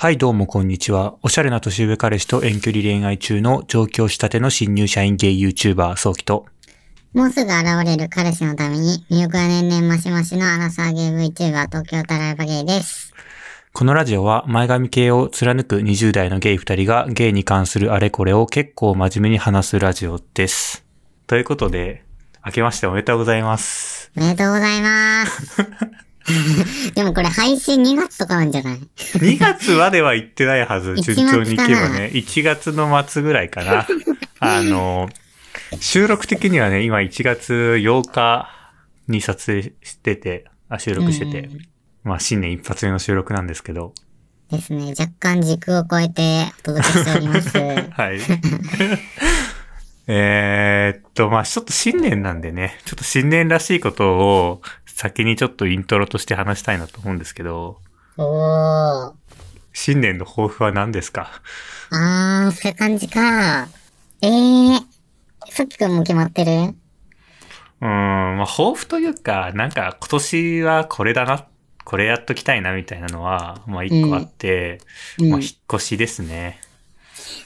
[0.00, 1.16] はい、どうもこんにちは。
[1.22, 6.46] おしゃれな年上彼氏と遠距離恋愛中の上京したての新入社員ゲイ YouTuber、早期と。
[7.14, 13.12] もうすぐ現れる彼氏のために、魅力が年々マシマシのアラサーゲー VTuber 東京タライバゲイです。
[13.72, 20.86] このラジオは前髪系を貫く20代のゲイ2人がゲイに関するあれこれを結構真面目に話すラジオです。
[21.26, 22.04] ということで、
[22.46, 24.12] 明けましておめでとうございます。
[24.16, 25.56] おめでとうございます。
[26.94, 32.10] でもこれ配信2月とかなんじゃない？2月までは行ってないはず、1順調に行けばね。
[32.12, 33.86] 1月の末ぐらいかな。
[34.40, 35.08] あの、
[35.80, 38.48] 収録的にはね、今1月8日
[39.08, 41.58] に撮影してて、あ収録してて、うん
[42.04, 43.92] まあ新年一発目の収録なんですけど、
[44.50, 44.94] ですね。
[44.98, 47.56] 若干軸を超えてお届けしております。
[47.58, 48.20] はい。
[50.10, 57.78] えーっと、まあちょっと新年なんでね、ちょっと新年らしいことを先にちょっとイントロとして話したいなと思うんですけど、
[58.16, 59.12] おー。
[59.74, 61.30] 新年の抱負は何ですか？
[61.90, 63.68] あー、そういう感じか。
[64.22, 64.80] えー。
[65.50, 66.50] さっきくんも決まってる？
[66.50, 67.88] うーん、
[68.38, 71.46] まあ抱負というか、なんか今年はこれだな、
[71.84, 74.80] これやっときたいなみたいなのは、まあ一個あって、
[75.18, 76.60] うんまあ引っ越しですね。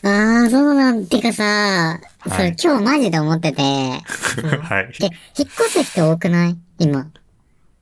[0.04, 3.62] あー、そうなんてかさ、そはいれ今日マジで思ってて。
[3.62, 4.92] はい。
[4.98, 5.06] で、
[5.38, 6.56] 引っ越す人多くない？
[6.78, 7.06] 今。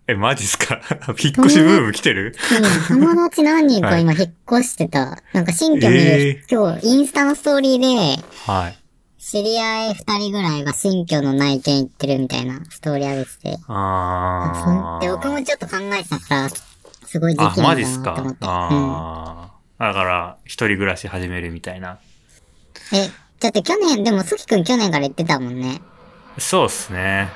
[0.06, 0.80] え、マジっすか？
[1.18, 2.34] 引っ越しブーム来てる？
[2.90, 5.22] うん友達何人はいか今引っ越してた。
[5.32, 8.76] なんか新居見る、え今日インスタのストーリーで、はい。
[9.22, 13.58] 知り合い二人ぐらいが新居の内見行ってるみたいなストーリー上げてて。
[13.68, 15.04] あー。
[15.04, 16.48] で、僕もちょっと考えてたから、
[17.06, 18.38] すごい時あ、期なんマジっすかだなって思って。
[18.46, 19.88] あー。
[19.88, 21.98] だから、一人暮らし始めるみたいな。
[22.92, 22.98] うん。
[22.98, 23.10] え、
[23.40, 25.80] だって去年、でもすきくん去年から言ってたもんね。
[26.38, 27.28] そうっすね。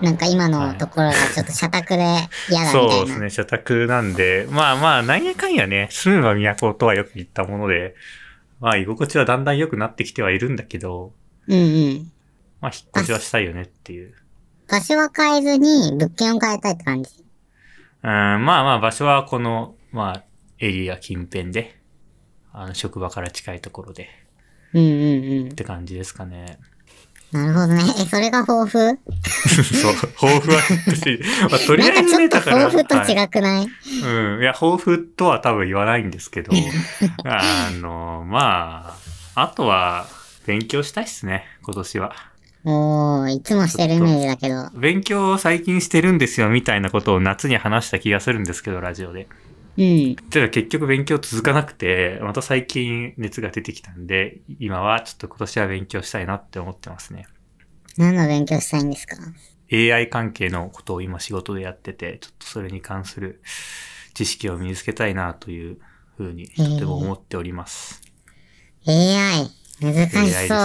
[0.00, 2.70] なんか今のところがちょっと社宅で嫌だみたいな。
[2.72, 7.94] そうですね、社宅なんで、まあまあ、なんやかんやね、住めば都とはよく言ったもので、
[8.58, 11.12] まあ、居心地はだんだん良くなってきてはいるんだけど、
[11.46, 12.12] うんうん。
[12.60, 14.14] まあ、引っ越しはしたいよねっていう。
[14.68, 17.10] 場所は変えずに物件を変えたいって感じ？
[18.02, 20.22] うん、まあまあ、場所はこの、まあ、
[20.58, 21.78] エリア近辺で、
[22.52, 24.08] あの、職場から近いところで、
[24.74, 25.54] うんうんうんっ。
[25.54, 26.58] て感じですかね。
[27.32, 27.82] なるほどね。
[27.98, 28.98] え、それが抱負？
[29.48, 32.66] そう、抱負は引っ越し、まあ、とりあえずね、だから。
[32.66, 34.42] 抱負とはい違くない、うん。
[34.42, 36.52] いや、抱負とは多分言わないんですけど、
[37.24, 38.98] あの、ま
[39.34, 40.06] あ、あとは、
[40.46, 42.14] 勉強したいっすね、今年は。
[42.64, 44.68] おー、いつもしてるイメージだけど。
[44.78, 49.26] 勉強を最近してるんですよ、みたいなことを夏に話した気がするんですけど、ラジオで。
[49.76, 50.16] うん。
[50.30, 57.26] ただ結局勉強続かなくて、また最近熱が出てきたんで、今はちょっと今年は勉強したいなって思ってますね。
[57.96, 59.16] 何の勉強したいんですか
[59.70, 63.42] ？AI 関係のことを今仕事でやってて、ちょっとそれに関する
[64.14, 65.78] 知識を身につけたいなという
[66.16, 68.02] ふうにとても思っております。
[68.86, 69.50] ?AI。
[69.80, 70.58] 難しそう。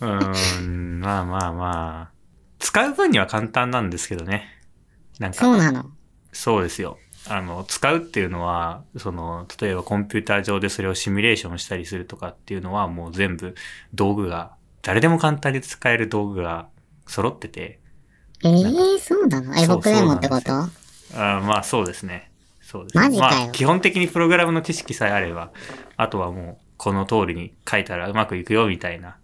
[0.00, 2.20] うーん、まあまあまあ。
[2.58, 4.46] 使う分には簡単なんですけどね。
[5.18, 5.90] なんか、そうなの。
[6.32, 6.98] そうですよ。
[7.28, 13.54] あの、使うっていうのは、その、例えばコンピューター上でそれをシミュレーションしたりするとかっていうのはもう全部
[13.92, 14.52] 道具が、
[14.82, 16.68] 誰でも簡単に使える道具が
[17.06, 17.78] 揃ってて、
[18.42, 19.54] えー、そうなの？
[19.54, 20.52] え、僕でもってこと？
[20.54, 22.30] あーまあそうですね。
[22.62, 22.96] そうです。
[22.96, 25.50] マジかよまあ基本的にプログラムの知識さえあれば、
[25.98, 29.14] あとはもうこの通りに書いたらうまくいくよみたいなうん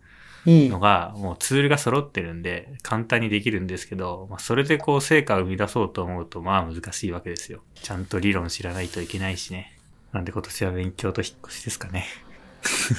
[0.46, 0.80] の。
[0.80, 7.62] が、もうツールが揃ってるんで、簡単にできるんですけど、まあ、それでこう成果を生み出そうと思うと、まあ難しいわけですよ。
[7.74, 9.78] ちゃんと理論知らないといけないしね。
[10.12, 12.06] なんで今年は勉強と引っ越しですかね。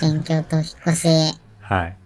[0.01, 1.07] 勉強と引っ越し、
[1.61, 1.97] はい。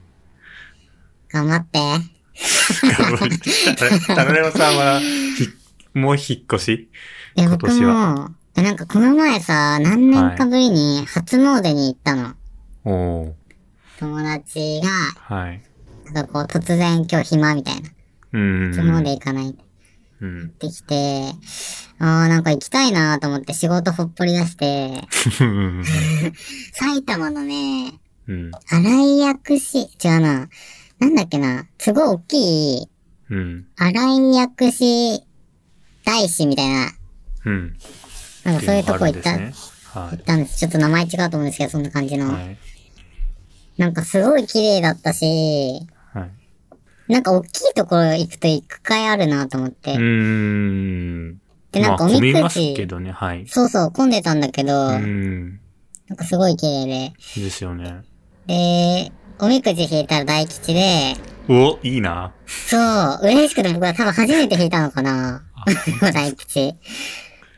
[1.29, 1.79] 頑張って。
[1.79, 3.75] 頑張って。
[4.07, 5.47] た田中さんは、ひ
[5.93, 6.89] もう引っ越し？
[7.35, 12.33] え、今僕年はも、え、なんかこの前さ、何年かぶりに初詣に行ったの。
[12.85, 13.33] おー。
[14.01, 14.89] 友達が、
[15.35, 15.61] はい。
[16.11, 17.89] なんかこう突然今日暇みたいな。
[18.33, 18.73] うん。
[18.73, 19.63] 初詣行かないって
[20.21, 20.57] うん。
[20.57, 20.95] できて、
[21.99, 25.01] あーなんか行きたいなと思って仕事ほっぽり出して、
[25.41, 25.83] うん。
[26.73, 28.51] 埼玉のね、うん。
[28.71, 30.49] 荒井薬師、違うな。
[30.97, 32.89] なんだっけな、すごい大きい、
[33.29, 33.67] うん。
[33.77, 35.23] 荒井薬師
[36.03, 36.91] 大師みたいな、
[37.45, 37.77] うん。
[38.45, 39.53] なんかそういうとこ行った、ね
[39.93, 40.57] 行ったんです。
[40.57, 42.33] ちょっと名前違うと思うんですけど、そんな感じの。
[42.33, 42.57] はい。
[43.81, 43.87] はい。
[43.87, 45.25] なんかすごい綺麗だったし、
[46.13, 46.31] はい。
[47.11, 49.93] なんか大きいところ行くと行く会あるなと思って。
[49.93, 51.41] うーん。
[51.71, 53.47] で、なんかおみくみますけじ、どね、はい。
[53.47, 55.59] そうそう、混んでたんだけど、うん。
[56.07, 58.03] なんかすごい綺麗ですよね。
[58.45, 61.15] で、で、おみくじ引いたら大吉で、
[61.49, 62.33] お、いいな。
[62.45, 65.43] そう、嬉しくて僕は多分初めて引いたのかな。
[66.13, 66.75] 大吉。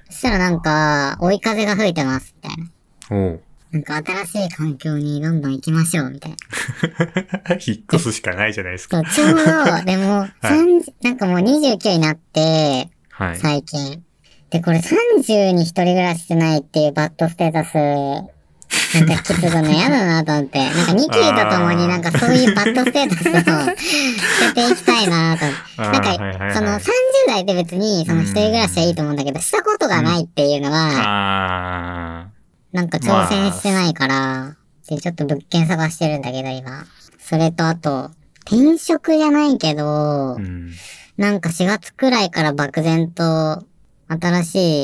[0.09, 3.25] そしたらなんか、追い風が吹いてます、みたいな。
[3.29, 3.41] おう。
[3.73, 7.55] なんか新しい環境にどんどん行きましょう、みたいな。
[7.65, 9.03] 引っ越すしかないじゃないですか。
[9.03, 9.35] ちょうど、
[9.83, 13.39] でも、 30なんかもう29になって、はい。
[13.39, 14.03] 最近。
[14.51, 20.59] で、これ30に一人暮らししてないっていうバッドステータス、なんかきつくの嫌だなと思って。
[20.69, 21.19] なんかニキと
[21.51, 26.17] ともになんかそういうバッドステータスを捨てていきたいなと思って。
[26.17, 26.89] なんか、その30
[27.25, 32.27] 代で別にその一人暮らしはいいと思うんだけど、したことがないっていうのは、あ
[32.73, 34.57] なんか挑戦してないから、
[34.89, 36.85] で、ちょっと物件探してるんだけど今。
[37.19, 38.11] それとあと、
[38.45, 40.35] 転職じゃないけど、ー。
[40.35, 40.71] うん。
[41.15, 43.63] なんか4月くらいから漠然と
[44.07, 44.83] 新し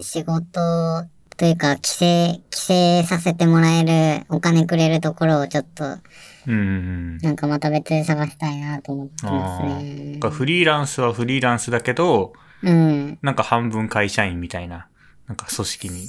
[0.00, 1.06] い仕事
[1.36, 3.84] というか、規制、規制させてもらえ
[4.18, 5.84] る、お金くれるところをちょっと、
[6.48, 7.18] うん。
[7.18, 10.30] なんかまた別で探したいなと思ってますあねー。
[10.30, 12.32] フリーランスはフリーランスだけど、
[12.62, 13.18] うん。
[13.22, 14.88] なんか半分会社員みたいな、
[15.28, 16.06] なんか組織に。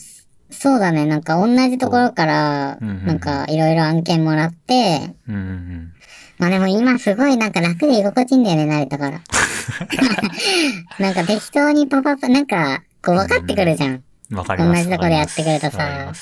[0.52, 1.06] そうだね。
[1.06, 5.94] なんか同じところから、うんうんうんなんかいろいろ案件もらって、うんうん
[6.40, 9.22] まあでも今すごいなんか楽で居心地いいんだよね、慣れたから。
[10.98, 14.04] なんか適当にパパパ、なんか、こう分かってくるじゃん。
[14.32, 14.38] うん。
[14.38, 14.86] わかります。
[14.86, 16.14] 同じとこでやってくれたさ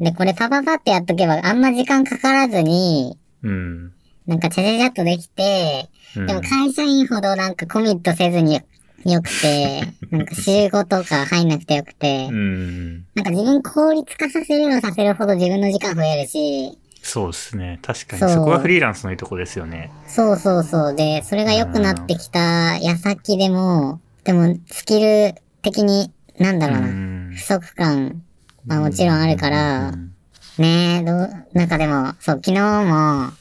[0.00, 3.92] で、これパパパってやっとけばあんま時間かからずに、うん。
[4.26, 8.60] なんかチャチャチャっとできて、うんでも会社員ほどなんかコミットせずに
[9.04, 12.94] よくて、 なんか週5とか入んなくてよくてう、ん。
[13.14, 17.78] なんか自分効率化させればさせるほど自分の時間増えるし、そうですね。
[17.82, 18.20] 確かに。
[18.20, 19.90] そうそこがフリーランスのいいとこですよね。
[20.06, 20.94] そうそうそう。
[20.94, 28.22] で、それが良くなってきた矢先でも、でもスキル的に、なんだろうな、ん不足感
[28.68, 30.12] はもちろんあるからう、ん
[30.58, 33.32] ねえ、どう、なんかでも、そう、昨日も、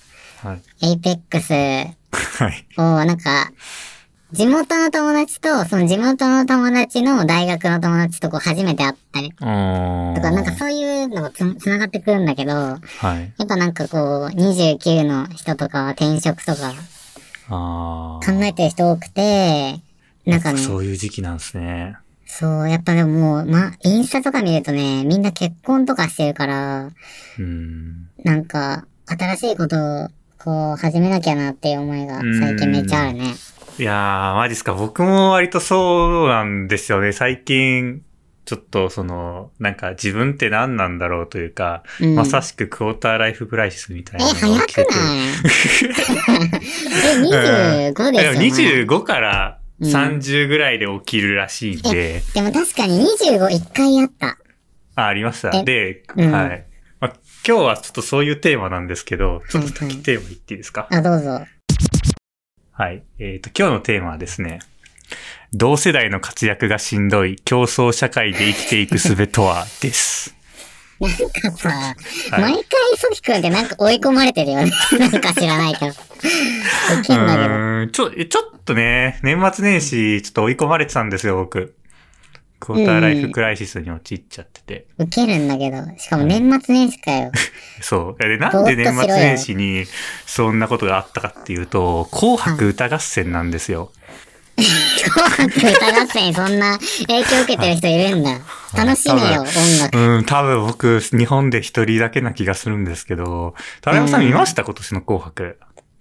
[0.41, 0.85] はい。
[0.87, 2.65] エイペックス はい。
[2.77, 3.51] を、なんか、
[4.31, 9.45] 地元の友達と、その地元の友達の大学の友達とこう初めて会ったりとか、
[10.31, 13.43] なんかそういうのもつ、つながってくるんだけど、やはい。
[13.43, 13.97] っぱなんかこ
[14.31, 16.73] う、29の人とかは転職とか。
[17.49, 19.81] 考えてる人多くて、
[20.27, 21.95] なんかね、そういう時期なんですね。
[22.27, 26.89] そう、やっぱでももう、ま、インスタとか見るとね、みんな結婚とかしてるから、
[27.39, 28.09] うん。
[28.23, 33.33] なんか、新しいことを、こう、始めなきゃなっていう思いが最近めっちゃあるね。
[33.77, 34.73] いやー、マジっすか。
[34.73, 37.11] 僕も割とそうなんですよね。
[37.11, 38.01] 最近、
[38.45, 44.93] ちょっとその、なんか自分って何なんだろうというか、うんまさしくクォーターライフクライシスみたいえ、なの早くが起きてて。
[47.29, 48.85] な いえ、25ですよ、ね。
[48.85, 54.37] 25から30ぐらいで起きるらしいんで、でも確かに25一回あった。
[54.95, 55.51] あ、ありました。
[55.53, 56.65] えで、うんはい。
[56.99, 57.13] まあ、
[57.47, 61.45] 今日はちょっとそういうテーマなんですけど、ちょっとはいはいテーマ言っていいですか、あ、どうぞ。
[62.79, 63.03] はい。
[63.19, 64.59] えっ、と、今日のテーマはですね、
[65.51, 69.65] 同世代の活躍がしんどい競争社会で生きていく術とは？
[69.81, 70.33] です。
[71.01, 72.63] なんかさ、はい毎回
[72.95, 74.71] ソキ君ってなんか追い込まれてるよね。
[74.97, 75.91] なんか知らないけど。
[75.91, 75.91] ウ
[77.81, 81.75] うんちょ、ちょっとね、年末年始ちょっと追い込まれてたんですよ、僕。
[82.59, 84.85] クォーターライフクライシスに陥っちゃってて。
[84.97, 85.77] ウケるんだけど。
[85.97, 87.31] しかも年末年始かよ。
[87.81, 88.21] そう。
[88.21, 89.85] で、なんで年末年始に
[90.25, 93.91] そんなことがあったかっていうと、紅白歌合戦なんですよ。
[94.59, 96.77] 紅白歌合戦にそんな
[97.07, 98.39] 影響受けてる人いるんだ。
[98.75, 99.45] 楽しめよ、音
[99.81, 99.97] 楽。
[99.97, 104.63] うん、多分僕、日本で一人だけな気がするんですけど、田中さん見ました？
[104.63, 105.57] 今年の紅白。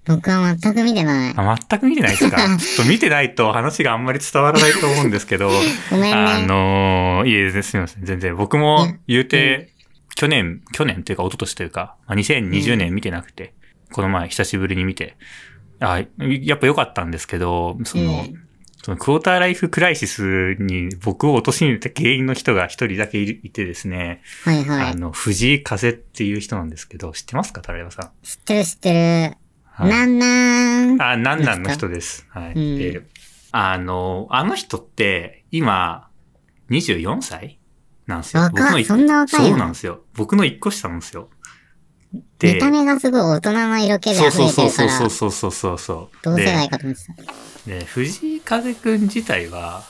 [0.08, 1.34] 僕は全く見てない。
[1.36, 2.36] あ、全く見てないですか？
[2.58, 5.50] ちょっと見てないと話があんまり伝わらないと思うんですけど、
[5.90, 6.46] ごめんあね。
[6.46, 8.34] のー、いえ、すみません、全然。
[8.36, 9.70] 僕も言うて、
[10.16, 13.54] 去年、去年というか一昨年というか、まあ、2020年見てなくて、
[13.92, 15.16] この前久しぶりに見て、
[15.80, 18.42] あ、やっぱ良かったんですけど、その、うん
[18.80, 24.92] そのクォーターライフクライシスに僕を陥れた原因の人が一人だけいてですね、はいはい。
[24.92, 28.24] あの、藤井風っていう人なんですけど、知ってますか、タラヤさん？
[28.24, 29.36] 知ってる知ってる。
[29.78, 31.02] はいなんなん。
[31.02, 32.26] あ、なんなんの人です。
[32.30, 32.52] はい。
[32.54, 33.02] うんで、
[33.52, 36.08] あの、あの人って、今、
[36.70, 37.60] 24歳？
[38.06, 38.48] なんですよ。
[38.50, 39.48] 僕の一そんな若いの？
[39.50, 40.00] そうなんですよ。
[40.14, 41.30] 僕の一個下なんですよ。
[42.42, 46.16] 見た目がすごい大人の色気で溢れてるから、そうそうそうそうそう。
[46.22, 47.06] 同世代でかと思って
[47.64, 47.70] た。
[47.70, 49.82] で、藤井風くん自体は、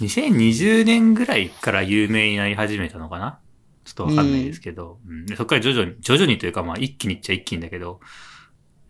[0.00, 3.38] 2020年ぐらいから有名になり始めたのかな？
[3.84, 8.29] ちょっとわかんないですけど、うんでそこから徐々に、徐々にというかまあ一気にっちゃ一気にだけど、えー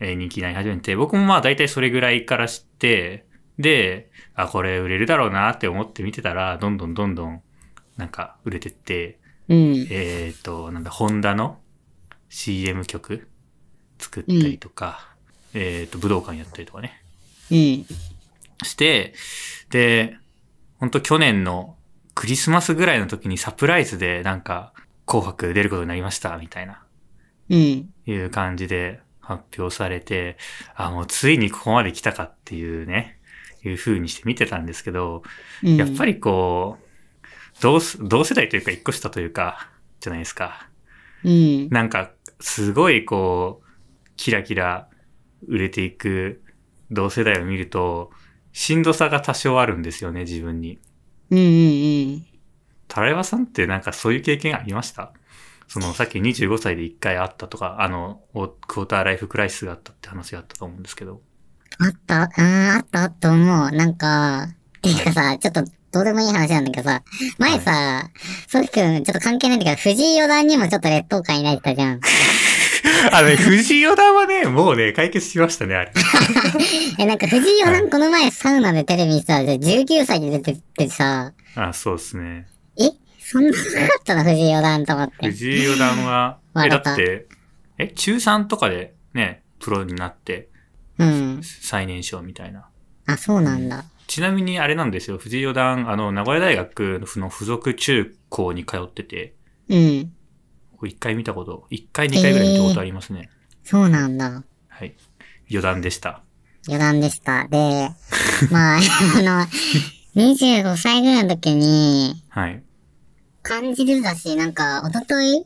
[0.01, 3.27] 人気になり始めて、僕もまあ大体それぐらいから知って、
[3.59, 7.43] で、あ、これ売れるだろうなって思って見てたら、どんどんどんどん
[7.97, 9.87] なんか売れてって、うん。
[9.91, 11.59] えっ、と、なんだ、ホンダの
[12.31, 13.29] CM 曲
[13.99, 15.15] 作ったりとか、
[15.53, 17.03] えっ、と、武道館やったりとかね。
[17.51, 17.87] うん。
[18.65, 19.15] して、
[19.71, 20.17] で、
[20.79, 21.77] 本当去年の
[22.15, 24.73] クリスマスぐらいの時にサプライズでなんか、
[25.05, 26.83] 紅白出ることになりました、みたいな、
[27.51, 27.91] うん。
[28.07, 30.37] いう感じで発表されて、
[30.75, 33.19] あ、もうついにここまで来たかっていうね、
[33.65, 35.23] いう風にして見てたんですけど、
[35.63, 35.77] うん。
[35.77, 36.87] やっぱりこう、
[37.61, 40.69] 同す同世代というか一個下というか、じゃないですか。
[41.25, 41.69] うん。
[41.69, 42.11] なんか、
[42.41, 44.89] すごいこう、キラキラ
[45.47, 46.43] 売れていく
[46.91, 48.11] 同世代を見ると、
[48.53, 50.79] しんどさが多少あるんですよね、自分に。
[51.31, 52.27] うんうんうん。
[52.89, 55.13] タラヤバさんってなんかそういう経験ありました？
[55.71, 61.21] その、さっき25歳で1回あったとか、あの、おクォーターライフクライシスがあったって話があったと思うんですけど。
[61.79, 63.71] あった、うん、あったと思う。
[63.71, 64.49] なんか、
[64.79, 65.63] っていうかさ、ちょっと、
[65.93, 67.05] どうでもいい話なんだけどさ、
[67.39, 68.11] 前さ、
[68.49, 72.01] ソキ君、ちょっと関係ないんだけど、藤井四段にもちょっと劣等感抱いてたじゃん。
[73.15, 75.93] あのね、藤井四段はね、もうね、解決しましたね、あれ。
[76.99, 82.49] え、なんか藤井四段この前サウナでテレビにさ、19歳で出てってさ、あ、そうですね。
[83.31, 85.15] えそんななかったの藤井四段と思って。
[85.27, 87.29] 藤井四段は、え、だ笑って、
[87.79, 90.49] え、中3とかでね、プロになって、
[90.99, 91.41] うん。
[91.43, 92.69] 最年少みたいな。
[93.07, 93.85] あ、そうなんだ。
[94.07, 99.35] ちなみにあれなんですよ、藤井四段、あの、名古屋大学の付属中高に通ってて、
[99.69, 100.13] うん。
[100.83, 103.31] 一回見たこと、一回二回ぐらい見たことありますね。
[103.65, 104.43] そうなんだ。
[104.69, 104.95] はい。
[105.49, 106.23] 四段でした。
[106.67, 107.49] 余談でした。
[107.49, 107.91] で、
[108.51, 108.81] まあ、
[109.19, 109.47] あの、
[110.17, 112.63] 25歳ぐらいの時に、はい。
[113.43, 115.45] 感じるだし、なんか、おととい？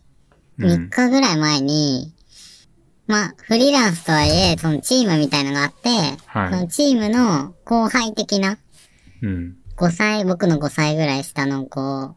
[0.59, 0.89] うん3。
[0.89, 2.13] 日ぐらい前に、
[3.07, 5.89] まあ、フリーランスとはいえ、そのチームみたいのがあって、
[6.27, 8.59] はいそのチームの後輩的な、
[9.23, 9.57] うん。
[9.77, 12.17] 5歳、僕の5歳ぐらい下の子、ま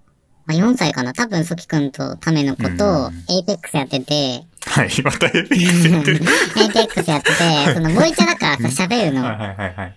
[0.50, 1.14] あ、4歳かな？
[1.14, 4.90] 多分、ソキ君とための子とうん、エイペックスやってて、はい。
[5.04, 6.16] またエイペックスやってる。
[6.18, 9.24] エイペックスやってて、その、ボイチャだからさ、喋るの。
[9.24, 9.96] はいはいはいはい。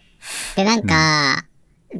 [0.56, 1.44] で、なんか、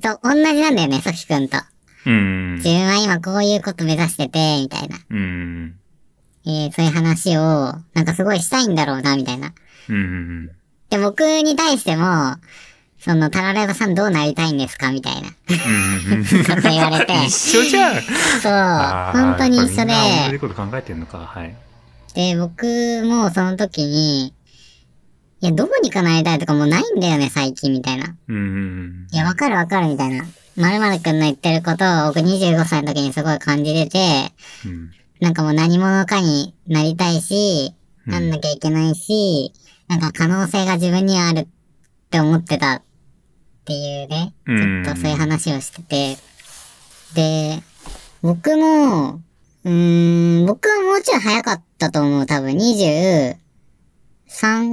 [0.01, 1.59] と、同じなんだよね、ソキ君と。
[2.07, 2.69] うん自。
[2.69, 4.99] 分は今こういうこと目指してて、みたいな。
[5.11, 5.75] うん。
[6.47, 7.43] えー、そういう話を、
[7.95, 9.53] なんかすごいしたいんだろうな、みたいな。
[9.89, 10.47] うん。
[10.89, 12.37] で、僕に対しても、
[12.99, 15.29] その、タラレバさんどうなりたいんですかみたいな。
[15.29, 16.25] うん。
[16.25, 17.13] こと言われて。
[17.27, 17.95] 一緒じゃん。
[17.95, 21.19] そう、本当に一緒やっぱみんな同じで、こと考えてんのか。
[21.19, 21.57] はい。
[22.15, 24.35] で、僕もその時に、
[25.43, 28.15] いや、どうにかなりたいとかもうないんだよね、最近、みたいな。
[28.29, 29.07] うん。
[29.11, 30.25] いや、わかるわかる、みたいな。
[30.57, 34.33] まるまるくんの言ってることを僕25歳の時にすごい感じてて、
[34.67, 34.91] うん。
[35.21, 37.81] なんかもう何者かになりたいし、うん
[38.13, 39.53] なんなきゃいけないし、
[39.87, 41.47] なんか可能性が自分にはあるっ
[42.11, 42.83] て思ってたっ
[43.67, 46.17] ていうね、ちうんょっとそういう話をしてて。
[47.15, 47.63] で、
[48.23, 49.21] 僕も、
[49.65, 52.27] うーん、僕はもうちょい早かったと思う。
[52.27, 53.37] 多分23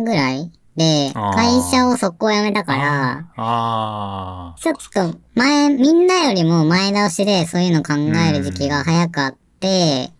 [0.04, 4.56] ぐらいで、会社を速攻辞めたから、ああ。
[4.60, 7.96] ちょっと前、みんなよりも前倒しでそういうの考
[8.30, 10.12] える時期が早かって、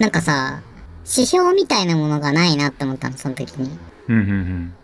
[0.00, 0.62] なんかさ、
[1.04, 3.70] 指標みたいなものがないなって思ったの、その時に。
[4.08, 4.74] うんうん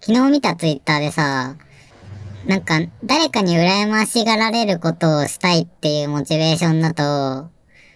[0.00, 1.56] 昨日見たツイッターでさ、
[2.46, 7.50] なんか誰かに羨ましがられることをしたいっていうモチベーションだと、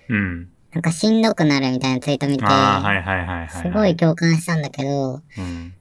[0.09, 0.17] うん。
[0.17, 0.49] うん。
[0.73, 3.49] なんかしんどくなるみたいなツイート見て、はいはいはい。
[3.49, 3.97] すごい。
[3.97, 5.75] 共感したんだけど、うん。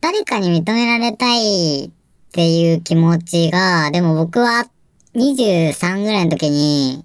[0.00, 1.90] 誰かに認められたいっ
[2.32, 4.66] ていう気持ちが、でも僕は
[5.14, 7.04] 23ぐらいの時に、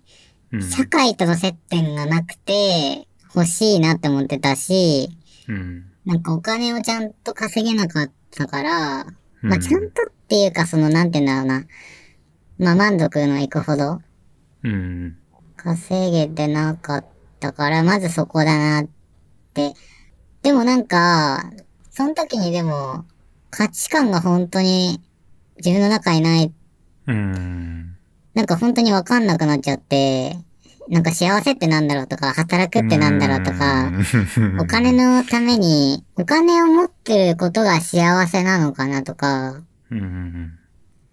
[0.51, 0.62] うん。
[0.62, 5.09] 社会との接点がなくて欲しいなって思ってたし、
[5.47, 5.85] うん。
[6.05, 11.67] なんかお金をちゃんと稼げなかったから、うんまあちゃんとっていうかそのなんて言うんだろうな。
[12.59, 14.01] まあ満足のいくほど
[14.63, 15.17] うん。
[15.57, 17.05] 稼げてなかっ
[17.39, 18.88] たから、まずそこだなっ
[19.53, 19.73] て。
[20.41, 21.51] でもなんか、
[21.95, 23.05] その時にでも
[23.51, 25.00] 価値観が本当に
[25.57, 26.51] 自分の中にない
[27.05, 27.95] うん。
[28.33, 30.38] なんか本当にわかんなくなっちゃって、
[30.89, 33.91] なんか幸せってなんだろうとか、働くってなんだろうとか、
[34.59, 40.57] お金のために、お金を持ってることが幸せなのかなとか、うん。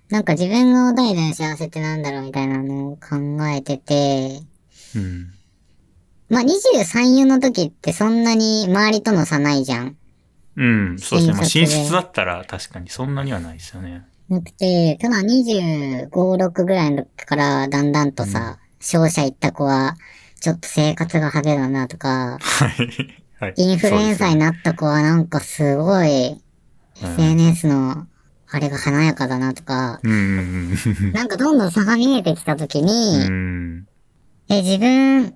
[0.08, 3.16] なんか自分が代々の幸せってなんだろうみたいなのを考
[3.48, 4.40] えてて、
[4.96, 5.32] うん。
[6.30, 9.96] まあ23、4の時ってそんなに周りとの差ないじゃん。
[10.60, 10.98] うん。
[10.98, 11.34] そうですね。
[11.34, 14.04] まあ、寝室だったら確かにそんなにはないですよね。
[14.28, 19.96] なくて、ただ25、6ぐらいの時からだんだんとさ、商社行った子は、
[20.40, 23.22] ちょっと生活が派手だなとか、はい。
[23.40, 23.54] はい。
[23.56, 26.40] インフルエンサーにななった子はなんかすごい、
[27.02, 28.06] SNS の
[28.52, 30.72] あれが華やかだなとか、うん。
[31.12, 33.86] なんかどんどん差が見えてきたときに、うん。
[34.48, 35.34] え、自分、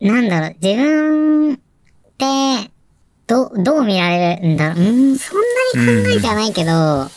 [0.00, 1.56] なんだろう、自分っ
[2.18, 2.71] て、
[3.32, 4.74] ど、どう見られるんだ？
[4.74, 5.40] ろう、うん、そん
[5.76, 7.10] なに考えてはないけど、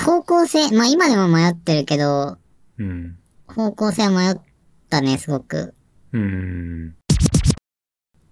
[0.00, 2.38] 方向性、まあ今でも迷ってるけど、
[2.78, 3.16] うん。
[3.46, 4.40] 方向性は迷っっ
[4.90, 5.74] たね、すごく。
[6.12, 6.94] うーん。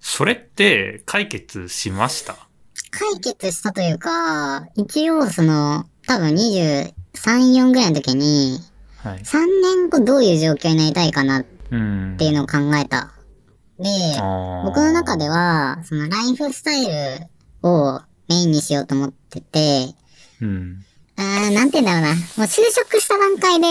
[0.01, 2.35] それって解決しました？
[2.91, 8.59] 解決したというか、一応その、多分23、4ぐらいの時に、
[9.05, 9.19] はい。
[9.21, 12.17] 3年後どういう状況になりたいかなっうん。
[12.19, 13.13] ていうのを考えた。
[13.79, 13.85] で、
[14.65, 17.27] 僕の中では、そのライフスタイル
[17.63, 19.95] をメインにしようと思ってて、
[20.41, 20.85] うん。
[21.17, 22.09] あーなんて言うんだろうな。
[22.15, 23.67] もう就職した段階で、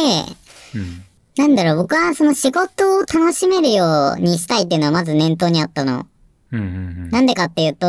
[0.75, 1.03] うん。
[1.37, 6.05] なんだろう、僕はその仕事を楽しめるようにしたいっていうのはまず念頭にあったの。
[6.51, 6.59] うん。
[6.59, 7.09] うん。
[7.09, 7.87] なんでかっていうと、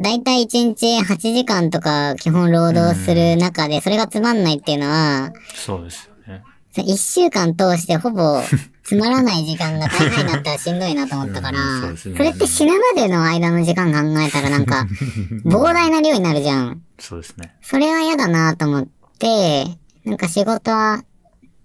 [0.00, 6.42] だいたい1日8時間とか基本労働する中で、それがつまんないっていうのは、そうですよね。
[6.74, 8.40] 1週間通してほぼ
[8.90, 14.84] つまらない時間が大概になったらしんどいなと思ったから、うんそねそれって死ぬまでの間の時間考えたらなんか、
[15.46, 16.82] 膨大な量になるじゃん。
[16.98, 17.54] そうですね。
[17.62, 18.88] それは嫌だなと思っ
[19.20, 21.04] て、なんか仕事は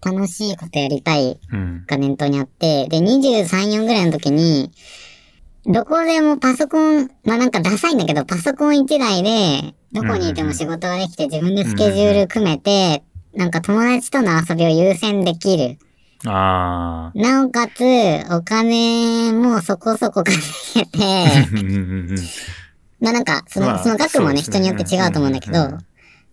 [0.03, 1.83] 楽しいことやりたいうん。
[1.87, 4.69] が念頭にあって、で、23、4ぐらいの時に、
[5.65, 13.01] どこでもパソコン、まあなんかダサいんだけど、パソコン1台で、どこにいても仕事ができて自分でスケジュール組めて、
[13.33, 15.79] なんか友達との遊びを優先できる。
[16.27, 17.81] あ なおかつ、
[18.31, 20.41] お金もそこそこ稼
[20.79, 20.99] げて、
[22.99, 25.85] まあなんか、その、まあその額もね、人によって違うと思うんだけど、うんうんうん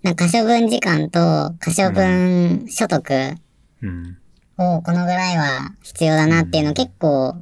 [0.02, 3.36] なんか可処分時間と可処分所得
[3.82, 4.18] うん。
[4.58, 7.36] をこのぐらいは必要だなっていうのを結構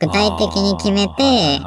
[0.00, 1.60] 具体的に決めて、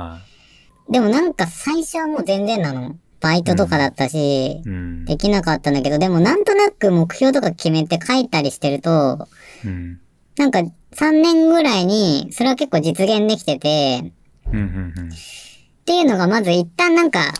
[0.89, 2.95] でもなんか最初はもう全然なの。
[3.19, 5.05] バイトとかだったしい、うん。
[5.05, 9.27] できなかったんだけど、でもなんとなく目標とか決めて書いたりしてると、
[9.65, 9.99] うん。
[10.37, 13.99] なんか3年ぐらいにそれは結構実現できてて。
[13.99, 17.33] っていうのがまず一旦なんか、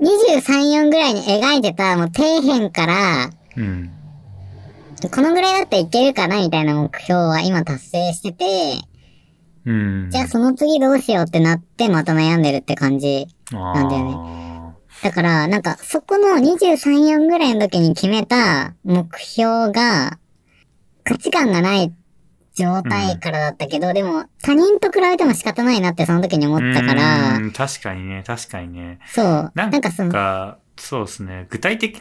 [0.00, 0.40] 23、
[0.86, 3.90] 4ぐらいに描いてたもう底辺から、うん。
[5.10, 8.44] このぐらいだったらいけるかなみたいな目標は今達成してて、
[9.64, 10.10] うん。
[10.10, 13.26] じゃあその次どうしようってなってまた悩んでるって感じ。
[13.52, 14.41] なんだよねね。
[15.02, 20.18] だから、なんかそこの23、4ぐらいの時に決めた目標が、
[21.04, 21.92] 価値観がない
[22.54, 29.00] 状態からだったけど、でも他人と比べても仕方ないなってその時に思ったから、うん確かにね、確かにね。
[29.08, 29.26] そう。
[29.26, 31.46] ななんんかその、か、そうですね。
[31.50, 32.00] 具体的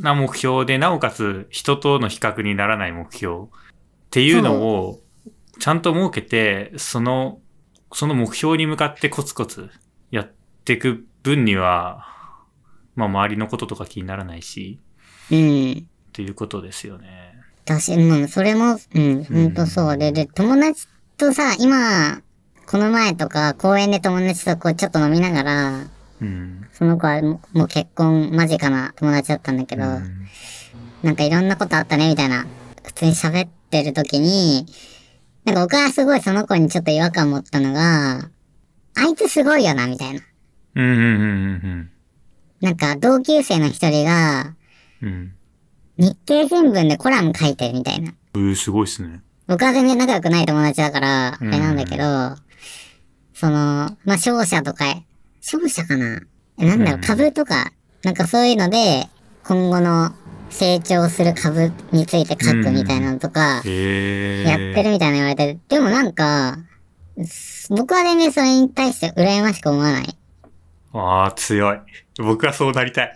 [0.00, 3.46] な目標で、なおかつ人との比較にならない目標っ
[4.10, 5.00] ていうのを
[5.58, 7.40] ちゃんと設けて、その、
[7.92, 9.70] その目標に向かってコツコツ
[10.10, 10.32] やっ
[10.64, 12.06] ていく分には、
[12.94, 14.80] まあ周りのこととか気にならないし、
[15.30, 15.72] うん。
[15.72, 17.34] っていうことですよね。
[17.64, 22.22] 私、うん、それも、うん、ほんとそうで、で、友達とさ、今、
[22.66, 25.86] この前とか公園で友達とこうちょっと飲みながら、
[26.20, 26.66] うん。
[26.72, 30.28] その子はもうもう結婚間近な友達だったんだけど、うん
[31.02, 32.46] なんかいろんなことあったね、みたいな、
[32.82, 34.66] 普通に喋ってる時に、
[35.44, 38.30] なんか僕はすごいその子にちょっと違和感持ったのが、
[38.96, 40.20] あいつすごいよな、みたいな。
[40.82, 41.04] うんうんう
[41.76, 41.90] ん
[42.60, 44.54] なんか同級生の一人が、
[45.02, 45.34] うんうん。
[45.96, 48.12] 日経新聞でコラム書いてるみたいな。
[48.34, 48.48] うん。
[48.48, 49.20] えー、すごいっすね。
[49.46, 52.36] 僕は全然仲良くない友達だから、あうんれなんだけど、
[53.34, 54.84] その、まあ、商社とか、
[55.40, 56.20] 商社かな？
[56.58, 59.08] えなんだろう、うん株とか、なんかそういうので、
[59.44, 60.12] 今後の
[60.50, 63.40] 成長する株について書くみたいなのとか。
[63.40, 66.58] やってるみたいな言われて、でもなんか、
[67.24, 70.18] す僕は全然それに対して羨ましく思わない。
[70.92, 71.78] ああ、強い。
[72.18, 73.12] 僕はそうなりたい。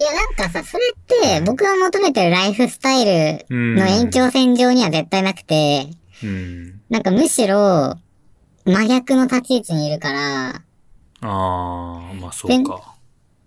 [0.00, 5.88] いや、なんかさ、それって、僕が求めてるライフスタイルうんの延長線上には絶対なくて、
[6.22, 6.80] うん。
[6.88, 7.96] なんかむしろ、
[8.64, 10.60] 真逆の立ち位置にいるから、あ
[11.22, 12.94] あ、まあそうか。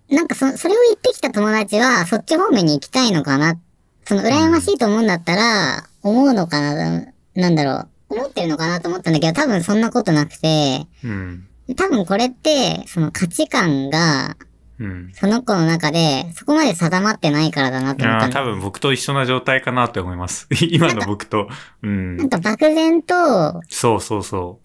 [0.10, 3.58] なんかそ、それを言ってきた友達は、そっち方面に行きたいのかな。
[4.06, 7.90] その、羨ましいと思うんだったら、思うのかな、なんだろう。
[8.10, 11.48] 思ってるのかなと思ったんだけど、多分そんなことなくて、うん。
[11.74, 14.38] 多分これって、その価値観が、
[14.78, 15.12] うん。
[15.14, 18.30] その子の中で、そこまで定まってないからだなと思った。
[18.30, 20.48] 多分僕と一緒な状態かなって思います。
[20.70, 21.48] 今の僕と。
[21.82, 22.30] うんなん。
[22.30, 24.60] か漠然と、そうそうそ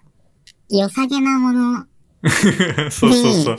[0.69, 1.87] 良さげなもの、う。
[2.91, 3.57] そうそうそう。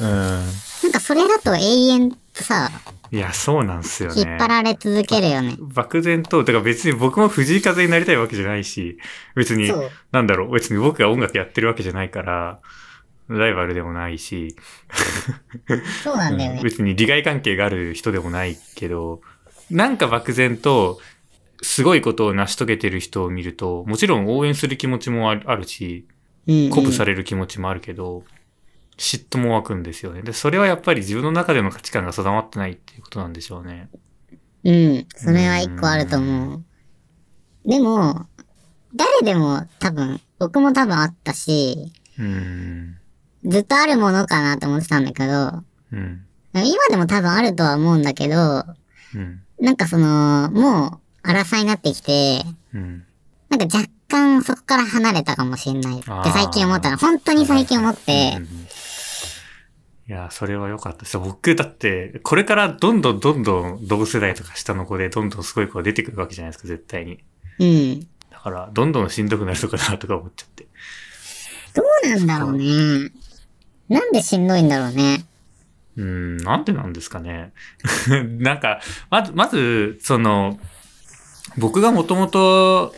[0.00, 0.44] うん。
[0.82, 2.70] なんかそれだと永遠とさ、
[3.10, 4.20] いや、そうなんすよね。
[4.20, 5.56] 引っ張られ続けるよね。
[5.60, 8.98] 漠然と、だから別に僕も藤井風になりたいわけじゃないし、
[9.34, 9.72] 別に
[10.12, 12.60] なんだろう、別に僕が音楽やってるわけじゃないから、
[13.28, 14.56] ライバルでもないし、
[16.02, 16.60] そうなんだよね。
[16.62, 19.20] 別に利害関係がある人でもないけど、
[19.70, 21.00] なんか漠然と、
[21.60, 26.06] すごいことを成し遂げてる人を見ると、もちろん応援する気持ちもあるし、
[26.46, 26.70] うん、うん。
[26.70, 28.24] 鼓舞される気持ちもあるけど、
[28.98, 30.22] 嫉妬も湧くんですよね。
[30.22, 33.88] で、それはやっぱり自分の中での価値観が定まってないっていうことなんでしょうね。
[34.64, 35.06] うん。
[35.14, 36.64] それは一個あると思う。
[37.64, 38.26] でも、
[38.94, 42.96] 誰でも多分、僕も多分あったし、うん。
[43.44, 46.24] ずっとあるものかなと思ってたんだけど、うん。
[46.54, 48.64] 今でも多分あるとは思うんだけど、
[49.14, 49.40] うん。
[49.60, 52.42] なんかその、もう、荒さになってきて、
[52.74, 53.04] うん。
[53.48, 56.96] なんか若干そこから離れたかもしれないって最近思ったの。
[56.96, 58.48] 本当に最近思ってうん、うん
[60.08, 61.18] いや、それは良かったです。
[61.18, 67.18] 僕、だって、これからどんどんどんどん同世代とか下の子でどんどんすごい子が出てくるわけじゃないですか、絶対に。
[67.58, 68.00] うん。
[68.30, 70.66] だから、どんどんしんどくなるとかなとか思っちゃって。
[71.74, 73.10] どうなんだろうね。
[73.90, 75.26] なんでしんどいんだろうね。
[75.96, 77.52] うーん、なんでなんですかね。
[78.38, 80.58] なんか、まず、まず、その、
[81.58, 82.94] 僕がもともと、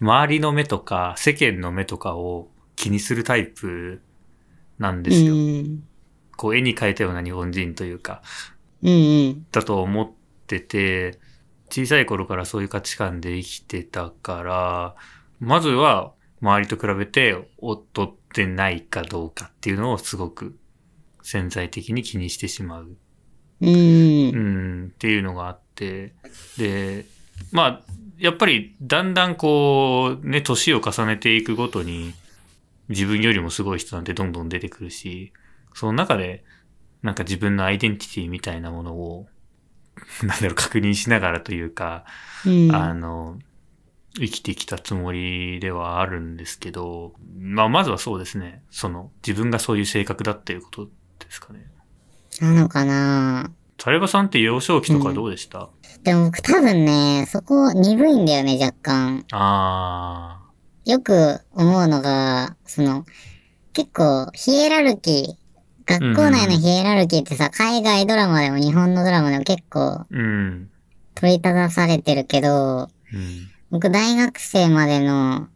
[0.00, 4.00] 周りの目とか、世間の目とかを気にするタイプ
[4.78, 5.34] なんでうすよ。
[5.34, 5.82] ん。
[6.36, 8.22] こう、絵に描いたような日本人というか、
[8.82, 9.46] うんうん。
[9.50, 10.10] だと思っ
[10.46, 11.18] てて、
[11.70, 14.94] 小さい頃からそういう価値観で生きてたから、
[15.40, 20.58] まずは周りと比べて劣ってないかどうかっていうのをすごく
[21.22, 22.96] 潜在的に気にしてしまう。
[23.60, 23.68] うん。
[23.68, 26.14] うん、っていうのがあって、
[26.58, 27.06] で、
[27.52, 27.80] まあ、
[28.18, 32.14] やっぱりだんだんこう、ね、年を重ねていくごとに、
[32.88, 35.32] 自分よりもすごい人なんてどんどん出てくるし、
[35.76, 36.42] その中で、
[37.02, 39.26] なんか自分のアイデンティティみたいなものを、
[40.24, 42.06] なんだろう、確認しながらというか、
[42.46, 42.74] うん。
[42.74, 43.38] あの、
[44.14, 48.62] 生きてきたつもりではあるんですけど、まあ、まずはそうですね。
[48.70, 50.90] その、自分がそういう性格だっていうことで
[51.28, 51.66] すかね。
[52.40, 53.52] なのかな？
[53.76, 55.68] タレバさんって幼少期とかどうでした、
[56.02, 59.26] でも僕多分ね、そこ鈍いんだよね、若干。
[59.32, 60.40] あ
[60.86, 63.04] よく思うのが、その、
[63.74, 65.45] 結構、ヒエラルキー、
[65.86, 70.70] 学校内のヒエラルキーってさ、海外ドラマでも日本のドラマでも結構あ、うん。
[71.14, 73.48] 取り正されてるけど、うん。
[73.70, 75.48] 僕大学生までの、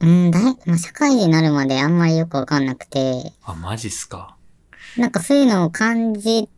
[0.00, 4.36] うん、大、まあ、社会人になるまであんまりよくわかんなくて、あ、マジっすか？
[4.96, 6.48] なんかそういうのを感じ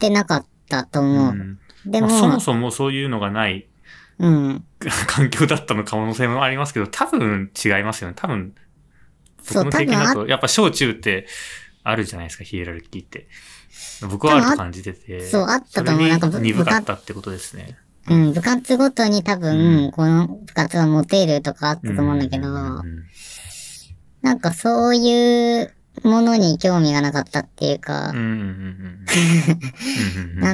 [0.00, 1.32] てなかったとう思う。
[1.32, 1.58] ん。
[1.86, 3.68] でも、まあそもそもそういうのがない
[4.18, 4.64] うん。
[5.06, 8.14] 環境だったの可能性もありますけど、多分違いますよね。
[8.16, 8.54] 多分、
[9.42, 11.26] そう僕の経験だ多と、やっぱ小中って
[11.82, 13.28] あるじゃないですか、ヒエラルキーって。
[14.08, 15.28] 僕はあると感じてて。
[15.28, 17.76] そうあったと思うなんかぶ鈍かったってことですね。
[18.08, 22.48] うん、部活ごとに多分、うんこの部活はモテるとかあったと思うんだけど、
[24.22, 28.18] なんかそういうものに興味がなかったっていうかな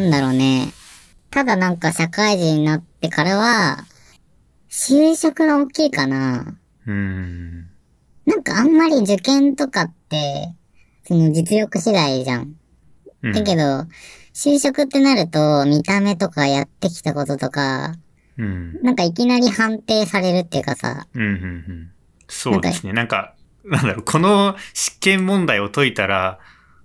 [0.01, 0.73] んだろうね。
[1.31, 3.85] ただなんか社会人になってからは、
[4.71, 6.57] 就職が大きいかな。
[6.87, 7.69] うん。
[8.27, 10.55] なんかあんまり受験とかって、
[11.07, 12.57] その実力次第じゃん。
[13.23, 13.87] うんだけど、
[14.35, 17.95] 就職ってなると、見た目とかやってきたこととか、
[18.37, 18.83] うん。
[18.83, 21.91] なんかいきなり判定されるっていうかさ、うん、うん、うん。
[22.29, 22.93] そうですね。
[22.93, 26.39] なんか、なんだろう、この試験問題を解いたら、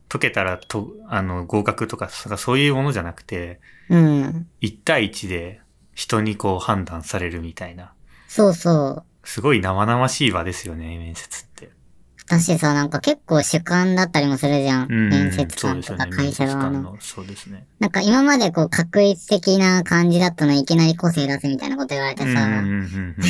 [0.07, 4.47] 解けたらと、あの、合格とか、そういうものじゃなくて、うん。
[4.61, 5.61] 1対1で
[5.93, 7.93] 人にこう判断されるみたいな。
[8.27, 9.03] そうそう。
[9.23, 11.50] すごい生々しい場ですよね、面接って。
[12.39, 14.87] 私さ、なんか結構主観だったりもするじゃん。
[14.89, 15.09] うん。
[15.09, 16.07] 面接官とか。
[16.07, 16.95] 会社側の。
[16.99, 17.65] そうですね。
[17.79, 23.23] なんか今までこう、確率的な感じだったのにいきなり個性出すみたいなこと言われてさ、うんうんうんうん。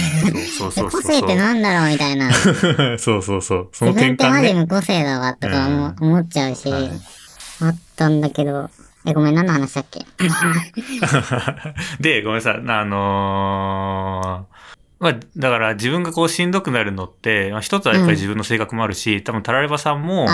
[0.58, 1.02] そうそうえそうそう。
[1.02, 2.32] 個性ってなんだろうみたいな。
[3.00, 3.70] そうそうそう。
[3.74, 4.54] その自分ってマジ。
[4.54, 6.92] 無個性だわとか思,、う思っちゃうし、はい
[7.64, 8.72] あったんだけど、
[9.06, 10.04] え、ごめん、何の話だっけ？
[12.02, 12.56] で、ごめんなさい。
[12.68, 14.51] あのー
[15.02, 20.28] まあ、だから自分がこうしんどくなるのって、まあ、一つはやっぱり自分の性格もあるし、多分タラレバさんも、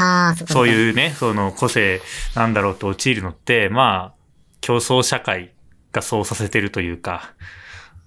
[0.46, 0.70] そうう。
[0.70, 2.02] いうね、その個性
[2.36, 4.14] なんだろうと陥るのって、まあ、
[4.60, 5.54] 競争社会
[5.94, 7.34] がそうさせてるというか、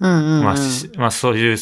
[0.01, 0.45] うんうん、うん。
[0.45, 1.57] まあ、しまあそういう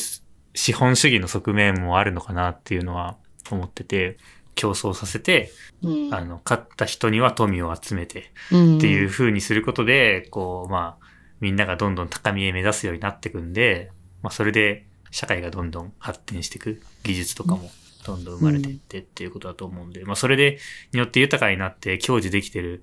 [0.54, 3.16] 資本主義の側面もあるのかなっていうのは
[3.52, 4.18] 思ってて、
[4.56, 11.06] 競争させて、うんあの、勝った人には富を集めてうん、っていう風にすることで、こう、まあ、
[11.40, 17.70] みんながどんどん高みへ目指すようになっていくんで、まあ、それで社会がどんどん発展していく、技術とかも
[18.04, 20.58] どんどん生まれていってっていうことだと思うんで、まあ、それで、
[20.92, 22.82] によって豊かになって享受できてる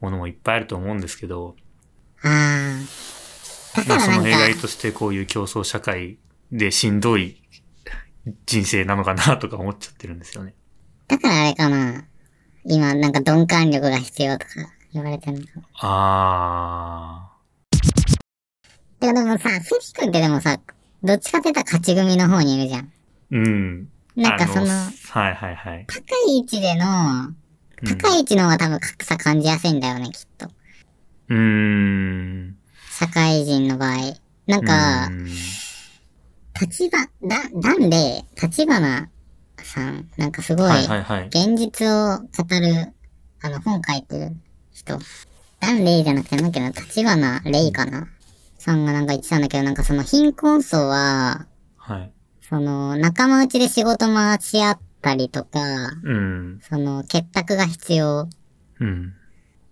[0.00, 1.56] ものもいっぱいあると思うんですけど、
[2.22, 3.12] ああ。
[3.76, 6.18] だかまあ、その弊害としてこういう競争社会
[6.50, 7.42] でしんどい
[8.46, 10.54] 人生なのかなとか思っちゃってるんですよね。
[11.08, 12.04] だからあれかな。
[12.64, 14.52] 今、なんか鈍感力が必要とか
[14.92, 15.62] 言われてるのかな。
[15.80, 17.31] あ
[19.02, 20.60] でもでもさ、スリ君ってでもさ、
[21.02, 22.82] どっちかって言ったら勝ち組の方にいるじゃん。
[22.82, 22.86] ー。
[23.32, 23.88] うん。
[24.14, 25.86] なんかその、あはいはいはい。
[25.88, 27.32] 高い位置での、
[27.84, 30.46] 高い位置の方が多分格差感じやすいんだよね、きっと。
[31.28, 32.56] うーん。
[32.90, 33.96] 社会人の場合。
[34.46, 35.26] なんかう、ん
[36.60, 39.08] 立場、だ、ダンレイ、立花
[39.64, 40.72] さん、なんかすごい。
[41.28, 42.26] 現実を語
[42.60, 42.92] る、
[43.42, 44.36] あの、本書いてる
[44.72, 44.98] 人。
[45.60, 48.08] ダンレイじゃなくて、なんだっけな、立花レイかな？
[48.62, 51.46] さんがなんか言ってたんだけど、なんかその貧困層は、
[51.76, 52.12] はい。
[52.40, 55.60] その、仲間内で仕事回し合ったりとか、
[56.04, 56.60] うん。
[56.62, 58.28] その、結託が必要
[58.80, 59.14] うん。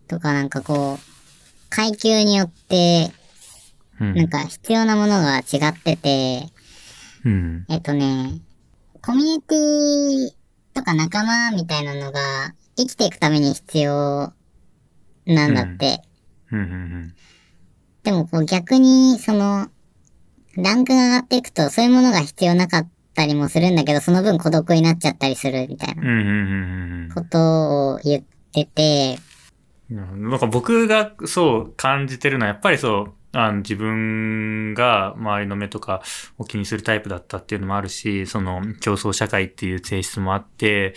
[0.09, 3.13] とか、なんかこう、階級によって、
[4.01, 4.15] うん。
[4.15, 6.49] なんか必要なものが違ってて、
[7.25, 7.67] うん。
[7.69, 8.41] えっとね、
[9.03, 10.31] コミュニティ
[10.75, 14.33] とか仲間みたいなのが生きていくために必要
[15.27, 16.03] なんだって。
[16.51, 16.61] うん。
[16.61, 17.15] うん。
[18.03, 19.69] でもこう逆に、その、
[20.57, 27.15] ランクが上がっていくとそういうものが必要なかったりもするんだけど、その分孤独になっちゃったりするみたいな。
[27.15, 29.19] ことを言ってて、
[29.91, 30.31] うん。
[30.31, 36.03] なんか僕がそう感じてるのは、やっぱりそう、あの自分が周りの目とか
[36.37, 40.95] を気にするタイプだったっていうのもあるし、その競争社会っていう性質もあって、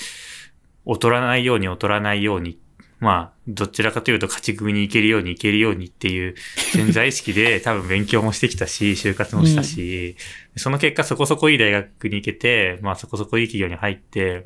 [0.86, 2.60] 劣らないように劣らないように、
[3.04, 6.36] まあ、どちらかというと勝ち組に行けるように行けるようにっていう
[6.72, 10.16] 潜在意識で 多分勉強もしてきたし、就活もしたし、
[10.56, 14.46] その結果そこそこいい大学に行けて、まあそこそこいい企業に入って、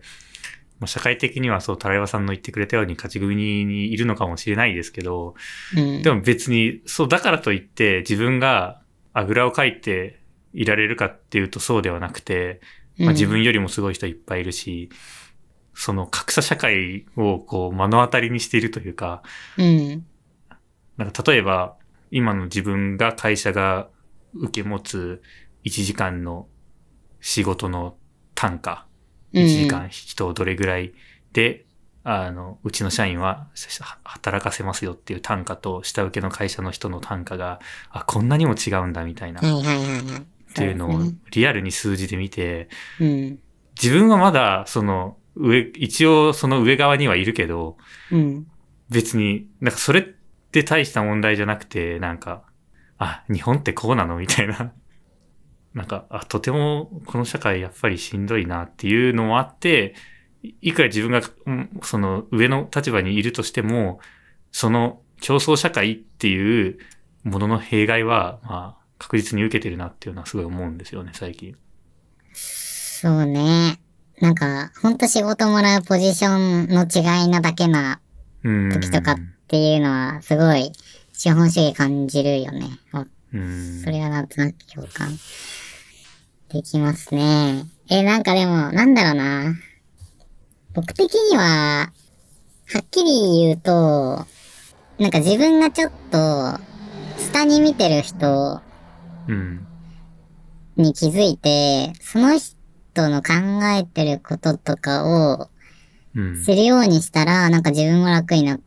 [0.80, 5.36] まあ、社会的にはそう、タライワさんの言ってくれたように勝ち組にいるのかもしれないですけど、
[5.76, 6.02] うん。
[6.02, 8.82] でも別に、そう、だからといって自分が
[9.14, 10.20] あぐらをかいて
[10.54, 12.62] いられるかっていうとそうではなくて、
[12.98, 14.90] まあ、自分よりもすごい人いっぱいいるし、
[15.80, 19.22] その格差社会をこう目の当たりにしているというか、
[19.60, 20.06] うん。
[20.98, 21.76] なんか例えば
[22.10, 23.88] 今の自分が会社が
[24.34, 25.22] 受け持つ
[25.66, 26.48] 1時間の
[27.22, 27.96] 仕事の
[28.34, 28.88] 単価、
[29.34, 29.44] うん。
[29.44, 30.94] 1時間人をどれぐらい
[31.32, 31.68] で、
[32.04, 33.48] あの、うちの社員は
[33.82, 37.60] は働かせますよっていう単価と下請けの会社の人の単価が、
[37.92, 39.44] あ、こんなにも違うんだみたいな、っ。
[40.56, 42.68] ていうのをリアルに数字で見て、
[43.00, 43.40] うん。
[43.80, 47.78] 自分はまだその上、一応その上側にはいるけど、
[48.12, 48.48] うん。
[48.90, 50.04] 別に、なんかそれっ
[50.52, 52.44] て大した問題じゃなくて、なんか、
[52.98, 54.74] あ、日本ってこうなのみたいな。
[55.74, 59.96] なんか、あ、とてもこの社会やっぱりしんどいなっていうのもあって、
[60.44, 64.00] いいくら自分が、うんその上の立場にいるとしても、
[64.52, 66.80] その競争社会っていう
[67.24, 71.56] ものの弊害は、まあ、確実に受けてるなっていうのはすごい思うんですよね、最近。
[72.34, 73.80] そうね。
[74.20, 78.00] なんか、ほんと仕事もらうポジションの違いなだけな
[78.44, 78.72] うん。
[78.72, 79.16] 時とかっ
[79.48, 80.72] ていうのは、すごい
[81.14, 82.68] 資本主義感じるよね。
[83.84, 85.10] それはなんとなく共感
[86.50, 87.66] できますね。
[87.90, 89.54] え、なんかでも、なんだろうな。
[90.74, 91.92] 僕的には、
[92.70, 94.26] はっきり言うと、
[95.00, 96.60] なんか自分がちょっと、
[97.20, 98.62] 下に見てる人
[99.28, 99.68] うん。
[100.76, 102.57] に気づいて、その人
[103.10, 103.34] の考
[103.78, 105.50] えてることとかを
[106.16, 106.44] うん。
[106.44, 108.60] するようにしたら、なんか自分も楽になっ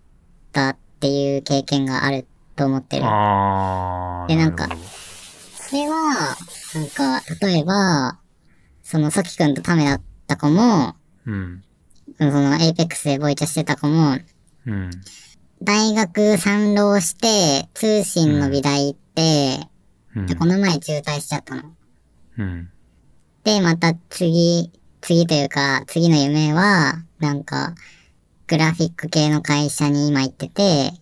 [0.53, 3.03] たっていう経験があると思ってる。
[3.03, 4.69] でなんか
[5.71, 6.37] それは、
[6.75, 8.19] なんか、例えば、
[8.83, 11.63] その、ソキ君とタメだった子も、うん。
[12.19, 14.19] その、エイペックスでボイチャしてた子も、
[14.67, 14.91] うん。
[15.63, 19.61] 大学三浪して、通信の美大行って、
[20.17, 21.63] うんで、この前中退しちゃったの。
[22.39, 22.69] うん。
[23.45, 27.75] で、また次、次というか、次の夢は、なんか、
[28.47, 30.93] グラフィック系の会社に今行ってて、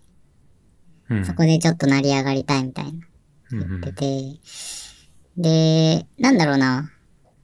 [1.11, 1.24] うん。
[1.24, 2.92] そこでちょっと成り上がりたいみたいな。
[3.51, 4.38] 言ってて、
[5.37, 6.90] で、なんだろうな。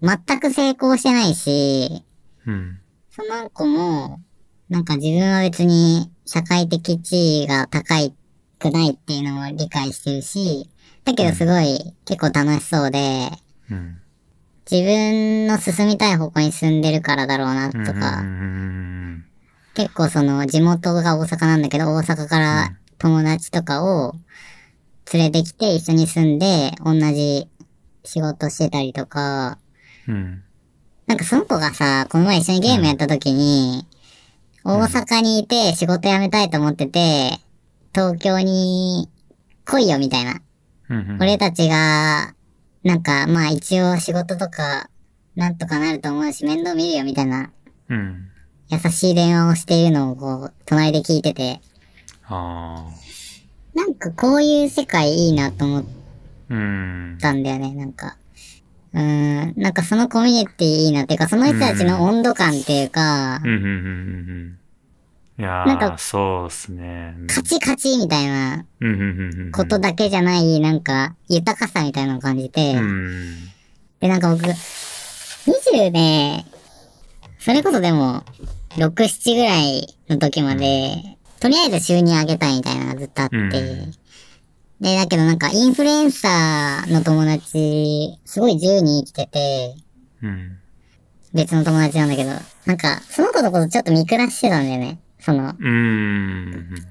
[0.03, 2.05] 全く成功してないし、
[2.47, 2.79] うん。
[3.11, 4.21] その子も、
[4.69, 8.15] なんか自分は別に社会的地位が高い
[8.59, 10.69] くないっていうのも理解してるし、
[11.05, 13.31] だけどすごい結構楽しそうで、
[13.71, 14.01] うん。
[14.71, 19.25] 自分の進みたい方向に進んでるからだろうなとか、うん
[19.75, 24.15] 結構その地元が大阪なんだけど、大阪から友達とかを
[25.13, 27.49] 連れてきて一緒に住んで同じ
[28.05, 29.59] 仕事してたりとか、
[30.07, 30.45] うん。
[31.07, 33.85] なんかその子がさ、この前一緒にゲームやった時に、
[34.63, 37.33] 大阪にいて仕事辞めたいと思ってて、
[37.93, 39.11] 東京に
[39.65, 40.41] 来いよみたいな。
[41.21, 42.35] 俺たちが、
[42.85, 44.89] なんかまあ一応仕事とか、
[45.35, 47.51] なんとかなると思うし面倒見るよみたいな
[47.89, 48.31] うん。
[48.69, 51.61] 優しい電話をしているのをこう、隣で聞いてて、
[52.27, 52.87] あ
[53.75, 55.85] なんかこういう世界いいなと思っ。
[57.21, 58.17] たんだよね、なんか。
[58.93, 64.59] うーん、なんかそのコミュニティいいなっていうか、その人たちの温度感っていうかうん、うん、うん、うん。
[65.37, 67.17] いやなんかー、そうっすね。
[67.29, 69.53] カチカチみたいなうん、うん、うん、うん。
[69.53, 73.35] ことだけじゃない、なんか、豊かさみたいなのを感じて、うん。
[73.99, 76.47] で、なんか僕、20ね、
[77.39, 78.23] それこそでも、
[78.77, 83.95] 6、7ぐらいの時まで、とりあえず収入上げたいみたいなのがずっとあって、うん
[84.81, 89.75] で、だけどなんかインフルエンサーの友達、すごい10人生きてて、
[90.23, 90.59] うん。
[91.33, 92.31] 別の友達なんだけど、
[92.67, 94.99] なんか、その子のことちょっと見下してたんだよね。
[95.25, 95.55] その。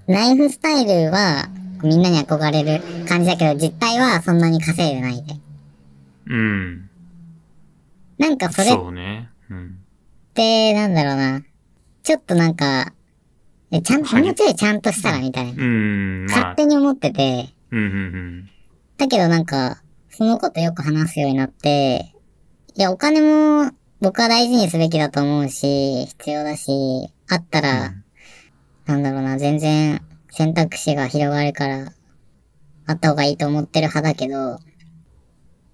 [0.07, 1.49] ライフスタイルは、
[1.83, 5.35] みんなに憧れる感じだけど、実態はそんなに稼いでないで。
[6.27, 6.89] うん。
[8.17, 9.29] なんかそれっそうね。
[9.51, 9.77] うん。
[10.33, 11.43] て、なんだろうな。
[12.01, 12.93] ちょっとなんか、
[13.71, 15.63] えちゃんと、はいもうちょいちゃんとしたらみたいな。
[15.63, 16.25] うん。
[16.25, 18.49] まあ、勝手に思ってて、うんうん
[18.97, 22.13] だけどなんか、そのことよく話すようになって、
[22.75, 27.93] いや、お金も僕は大事にすべきだと思うし、必要だし、あったら、
[28.85, 31.93] なんだろうな、全然選択肢が広がるから、
[32.85, 34.59] あった方がいいと思ってる派だけど、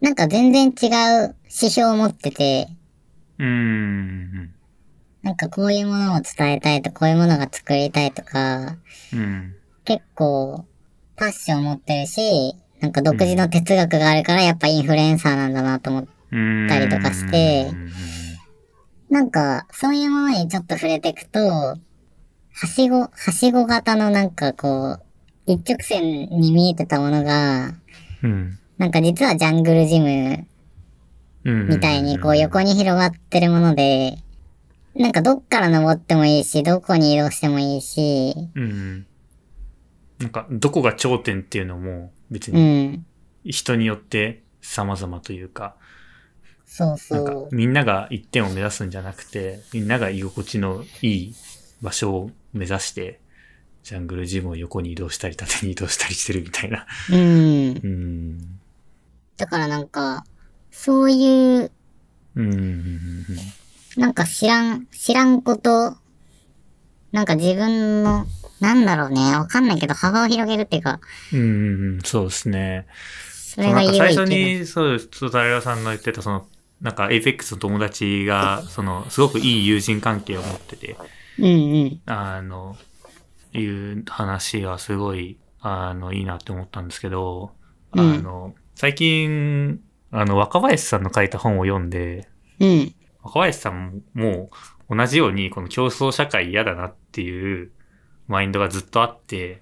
[0.02, 0.88] なんか全然違
[1.26, 2.68] う指標を持ってて、
[3.38, 3.48] うん。
[3.48, 4.56] うん。
[5.24, 8.78] なんかこういうものを伝えたいとか、こういうものが作りたいとか、
[9.14, 9.56] うん。
[9.84, 10.66] 結構、
[11.16, 16.08] パッションを持ってるし、なんか独自の哲学があるから、やっぱインフルエンサーなんだなと思っ。
[16.70, 17.92] たりとかしてうん。
[19.10, 19.32] なん。
[19.32, 21.78] か、そういうものにちょっと触れていくと、
[22.62, 25.02] はしご、はしご型のなんかこう、
[25.46, 27.74] 一直線に見えてたものが、
[28.22, 28.60] うん。
[28.78, 30.46] なんか実はジャングルジム
[31.46, 31.68] うん。
[31.70, 34.18] みたいにこう横に広がってるもので、
[34.94, 39.06] なんかどっから登ってもいいし、どこに移動してもいいし、うん。
[40.20, 43.06] なんか、どこが頂点っていうのも別うにん。
[43.46, 45.76] 人によって様々というか、
[46.66, 47.56] そうそなんかう。
[47.56, 51.36] みんなが一点を目指すんじゃなくて、みんなが居心地のいい
[51.82, 53.20] 場所を目指して、
[53.84, 56.86] ジャングルジムを横に移動したり縦に移動したりしてるみたいな。
[57.12, 57.18] うん。
[57.18, 58.60] うん。
[59.38, 60.26] だからなんか、
[60.72, 61.72] そういう、
[62.36, 62.54] うん。
[62.54, 63.26] うん。
[63.98, 65.96] なんか知らん、知らんこと、
[67.12, 68.28] なんか自分の、
[68.60, 71.00] なんだろうね、わかんないけど幅を広げるっていうか、
[71.34, 71.40] うん。
[71.40, 72.02] うん。
[72.04, 72.86] そうですね。
[73.32, 73.98] それがいけど。
[74.00, 76.48] なんか最初に、そうです、そう、タレラさんの言ってた、その、
[76.82, 80.96] なんか、エイペックスの友達が、その、すごくいい友人関係を持ってて、
[81.40, 82.02] うんうん。
[82.06, 82.76] あの、
[83.54, 87.52] いう話がすごい、あの、いいなって思ったんですけど、
[87.92, 89.80] あうんの、最近、
[90.12, 92.28] あの、若林さんの書いた本を読んで、
[92.60, 92.94] うん。
[93.24, 94.50] 若林さんも
[94.90, 97.72] 同じように、この競争社会嫌だなっていう
[98.28, 99.62] マインドがずっとあって、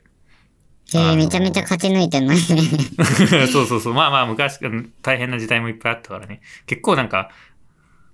[0.94, 2.40] えー、めちゃめちゃ勝ち抜いてんのね。
[3.52, 3.94] そうそうそう。
[3.94, 6.42] まあまあ昔、うん大変な時代もいっぱいあったからね。
[6.66, 7.30] 結構なんか、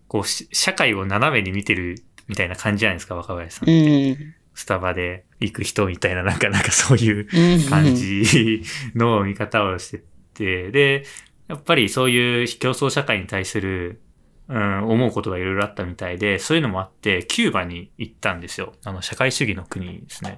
[0.08, 3.69] こう、し社会を斜めに見てるみたいな感じじゃないですか、若林さん。
[3.69, 4.36] うん。
[4.53, 7.69] スタバで行く人みたいな、なんか、なんかそういううん。
[7.69, 8.62] 感じ
[8.95, 11.03] の見方をしてて、で、
[11.47, 14.01] やっぱりそういう競争社会に対する、
[14.47, 18.73] うん、思うことがいろいろあったみたいで、そういうのもあって、キューバに行ったんですよ。
[18.83, 20.38] あの、社会主義の国ですね。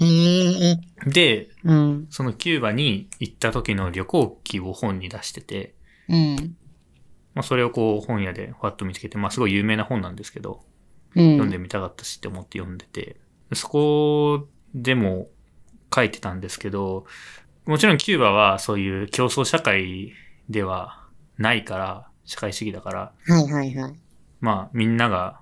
[0.00, 2.06] えー、で、うん。
[2.10, 5.74] そのキューバに行った時の旅行記を本に出してて、
[6.08, 6.56] うん。
[7.34, 10.73] まあ、それをこう本屋でふわっと見つけて、まあ、すごい有名な本なんですけど、うん。
[11.14, 13.16] 読んでみたかったしって思って読んでて、
[13.52, 15.28] そこでも
[15.94, 17.06] 書いてたんですけど、
[17.66, 20.12] もちろんキューバはそういう競争社会
[20.48, 21.04] では
[21.38, 23.94] ないから、社会主義だから、はいはいはい。
[24.40, 25.40] まあみんなが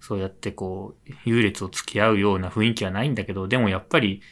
[0.00, 4.22] そうやってこう優劣を付き合うような雰囲気はないんだけど、でもやっぱり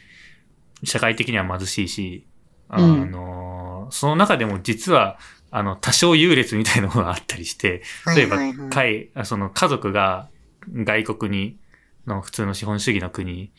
[0.83, 2.25] 社会的には貧しいし、
[2.69, 5.17] あうんの、その中でも実は
[5.51, 8.69] あの多少優劣みたいなものがあったりして、は例えば、いはいはい。
[8.69, 10.29] 海あその家族が
[10.73, 11.59] 外国に、
[12.07, 13.51] の普通の資本主義の国に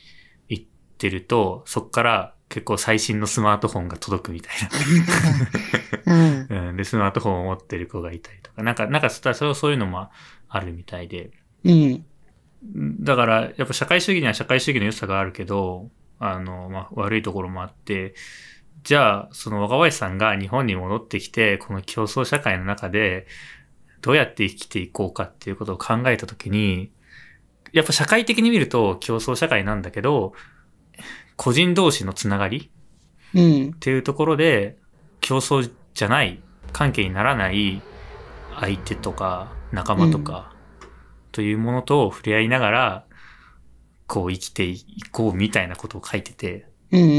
[0.48, 0.64] 行っ
[0.98, 4.54] てると、そこから結構最新のスマートフォンが届くみたい
[6.06, 6.46] うん。
[6.48, 6.68] な。
[6.68, 10.08] うん、で、スマートフォンを持ってる子がいたりとか、なんか、なんかそそうそういうのも
[10.48, 11.30] あるみたいで。
[11.64, 12.04] うん。
[13.00, 18.14] だから、やっぱ社会主義には社会主義の良さがあるけど、あの、まあ、悪いところもあって、
[18.84, 23.26] じゃあ、その若林さんが日本に戻ってきて、この競争社会の中で、
[24.00, 26.92] どうやって生きていこうかっていうことを考えたときに、
[27.76, 30.32] やっぱ社会的に見ると競争社会なんだけど、
[31.36, 32.70] 個人同士のつながり
[33.34, 33.70] うん。
[33.70, 34.78] っていうところで、
[35.20, 37.82] 競争じゃない、関係にならない
[38.58, 40.54] 相手とか仲間とか、
[41.32, 43.04] というものと触れ合いながら、
[44.06, 47.12] こう生きていこうみたいなことを書いてて、うんうんう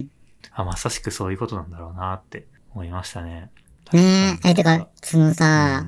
[0.00, 0.10] ん。
[0.52, 3.50] あ、まさしくそういうことなんだろうなって思いましたね。
[3.92, 5.86] ねえ、え、てか、そのさ、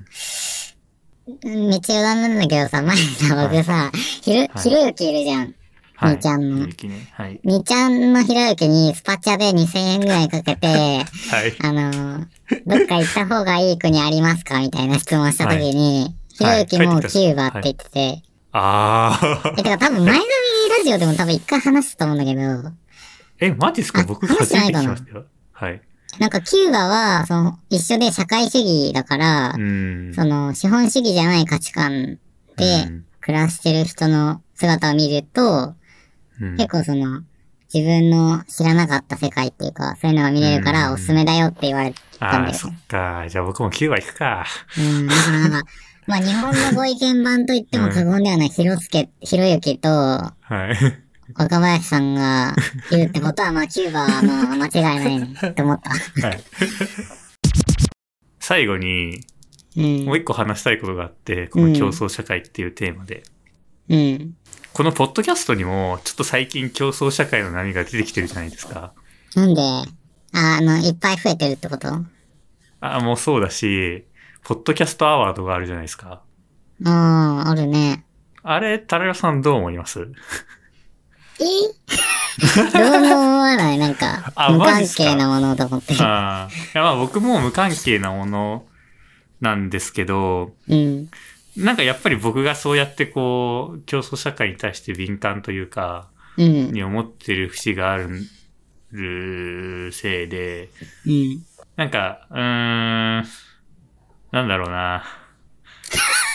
[1.44, 3.90] めっちゃ余談なんだけどさ、前さ、僕さ、
[4.22, 5.54] ひろ、はいひろゆきいるじゃん。
[5.96, 6.14] はい。
[6.14, 6.74] みーちゃんのね。
[7.12, 7.40] はい。
[7.44, 11.02] みーちゃんのひろゆきにスパチャで2000円ぐらいかけて、 は
[11.46, 11.56] い。
[11.62, 12.26] あの、
[12.66, 18.22] どっか行った方がいい国ありますかみたいな質問したときに、ひろゆきもキューバって言ってて、
[18.52, 19.54] ああ。
[19.58, 20.24] え、てか多分前の
[20.78, 22.72] ラジオでも多分一回話したと思うんだけど、
[23.40, 24.02] え、マジっすか？
[24.02, 25.24] あ僕初めて聞き話してないかなましたよ。
[25.52, 25.80] はい。
[26.18, 30.12] なんかキューバは、その、一緒で社会主義だからう、ん。
[30.14, 32.18] その、資本主義じゃない価値観
[32.56, 35.74] でうん暮らしてる人の姿を見ると、
[36.40, 37.22] うん結構その、
[37.72, 42.68] 自分の知らなかった世界っていうか、そういうのが見れるからうんおすすめだよって言われたんああ、だよそ。
[42.68, 43.24] っか。
[43.28, 44.44] じゃあ僕もキューバ行くか。
[44.78, 45.62] うん、だからなんか、
[46.06, 51.03] まあ日本のご意見版と言っても過言ではない、ひろすけ、ひろゆきとはい。
[51.36, 52.54] 若林さんが
[52.90, 55.90] いるってことは、まあキューバはまあ間違いないねって思った。
[56.26, 56.40] はい。
[58.38, 59.20] 最後に、
[59.76, 60.04] うん。
[60.04, 63.22] もう一個話したいことがあって、この競争社会っていうテーマで。
[63.88, 64.36] うん。
[64.72, 68.92] このポッドキャストにも、ちょっと最近競争社会の波が出てきてるじゃないですか。
[69.34, 69.84] なんで、あ
[70.32, 71.88] あの、いっぱい増えてるってこと？
[72.80, 74.04] あ、もうそうだし、
[74.42, 76.22] ポッドキャストアワードがあるじゃないですか。
[76.84, 78.04] ああ、あるね。
[78.42, 80.00] あれ、タラヨさんどう思います？
[80.00, 80.04] え
[82.72, 83.78] どうも思わない？
[83.78, 86.02] なんか、あ無関係なものと思ってる。
[86.02, 86.48] ああ。
[86.50, 88.64] いやまあ僕も無関係なもの
[89.40, 91.08] なんですけど、うん。
[91.56, 96.72] なんかやっぱり僕がそうやってこう、競争社会に対して敏感というか、うん。
[96.72, 98.28] に思ってる節がある
[99.92, 100.70] せいで、
[101.06, 101.42] うん。
[101.76, 103.24] なんか、うーん、
[104.32, 105.04] なんだろうな。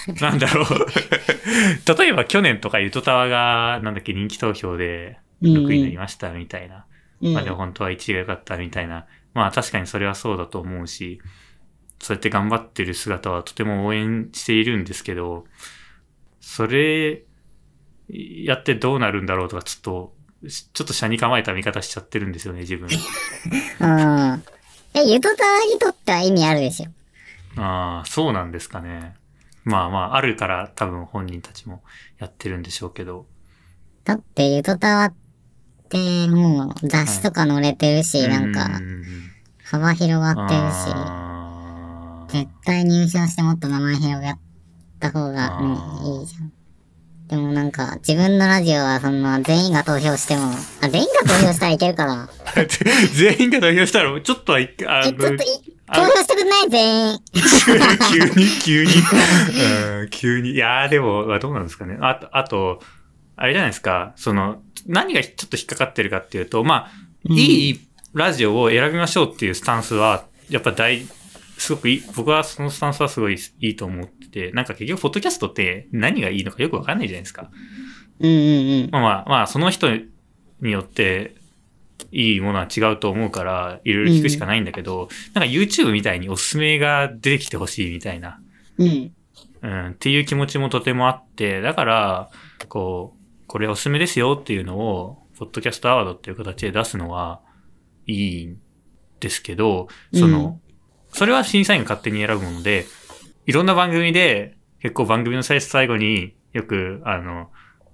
[0.21, 0.67] なんだろう。
[1.97, 6.85] 例えば去年とかゆとたわが、なんだっけ、人気投票でうん6位になりましたみたいな。
[7.21, 7.33] うん。
[7.33, 9.05] まあでも本当は1位が良かったみたいな。
[9.33, 11.21] まあ確かにそれはそうだと思うし、
[11.99, 15.45] そうやって頑張ってる姿はとても応援しているんですけど、
[16.39, 17.23] それ
[18.09, 20.13] やってどうなるんだろうとか、ちょっと、
[20.47, 22.87] ちょっと車に構えた見方しちゃってるんですよね、自分。
[23.79, 24.43] うん。
[24.95, 27.61] え、ゆとたわにとっては意味あるでしょ。
[27.61, 29.15] ああ、そうなんですかね。
[29.63, 31.83] まあまあ、あるから多分本人たちも
[32.17, 33.25] やってるんでしょうけど。
[34.03, 35.15] だって、ゆとたわっ
[35.89, 39.31] てもう雑誌とか載れてるし、なんうかん
[39.63, 41.09] 幅広がってるし、
[42.27, 44.39] 絶対入賞してもっと名前広がっ
[44.99, 45.65] た方がね
[46.19, 46.53] いいじゃん。
[47.27, 52.29] でもなんか、自分のラジオはそんな全員が投票しても、あ、全員が投票したらいけるかな。
[53.13, 57.19] 全員が投票したら、ちょっとは一回、あえ、のちょっとい、投票してくんない全員。
[58.11, 58.91] 急に、急に、
[60.01, 60.51] うん、急に。
[60.51, 61.97] いやー、でも、どうなんですかね。
[62.01, 62.81] あと、あと、
[63.35, 66.91] あれじゃないですか、その、何がちょっと引っかかってるかっていうと、まあ、
[67.29, 67.79] うんいい
[68.13, 71.05] ラジオを選びましょうっていうスタンスは、やっぱ大、
[71.57, 77.51] すごくいい、僕はそのスタンスはすごいいいと思ってて、なんか結局、ポッドキャストって何がいいのかよくわかんないじゃないですか。
[78.19, 78.89] うんうんうん。
[78.91, 79.89] まあまあ、まあ、その人
[80.61, 81.35] によって、
[82.11, 88.39] いいものは違うと思うから、いろいろ聞くしかないんだけど、なんか YouTube みたいにおすすめが出てきてほしいみたいな、
[88.77, 89.11] うん。
[89.61, 92.29] うん、っていう気持ちもとてもあって、だから、
[92.67, 97.41] こう、これおすすめですよっていうのを、ポッドキャストアワードっていう形で出すのは
[98.07, 98.59] いいん
[99.19, 100.59] ですけど、その、
[101.13, 102.85] それは審査員が勝手に選ぶもので、
[103.45, 103.65] いろん。
[103.65, 107.49] な番組で、結構番組の最初最後によく、あの、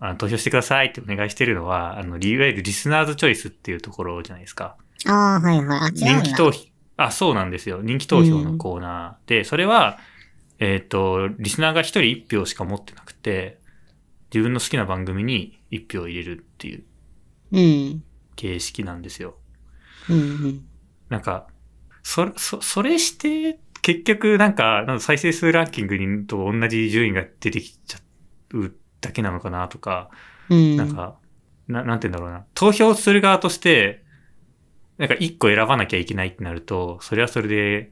[0.06, 4.78] あの投票してくださいってお願いしてるのは、あの、いわゆるリスナーズチョイスっていうところじゃないですか。
[5.08, 5.92] ああ、はいはい。
[5.94, 6.66] 人気投票、
[6.98, 7.82] あ、そうなんですよ。
[7.82, 10.00] 人気投票のコーナーで、それは、
[10.60, 13.60] えっ、と、リスナーが一人一票しか持ってなくて、
[14.34, 16.84] 自分の好きな番組に一票入れるっていう
[17.52, 18.04] うん。
[18.36, 19.36] 形式なんですよ。
[20.10, 20.66] うんうん。
[21.10, 21.48] なんか、
[22.04, 28.00] そ、そ、それして、結局なんか、なんか再生数ランキングにと同じ順位が出てきちゃ
[28.54, 28.76] う
[29.06, 30.10] だけなのかなとか、
[30.50, 30.76] うん。
[30.78, 31.16] なんか、
[31.68, 32.46] な、なんて言うんだろうな。
[32.54, 34.04] 投票する側として、
[34.98, 37.92] なんか一個選ばなきゃいけないってなると、それはそれで、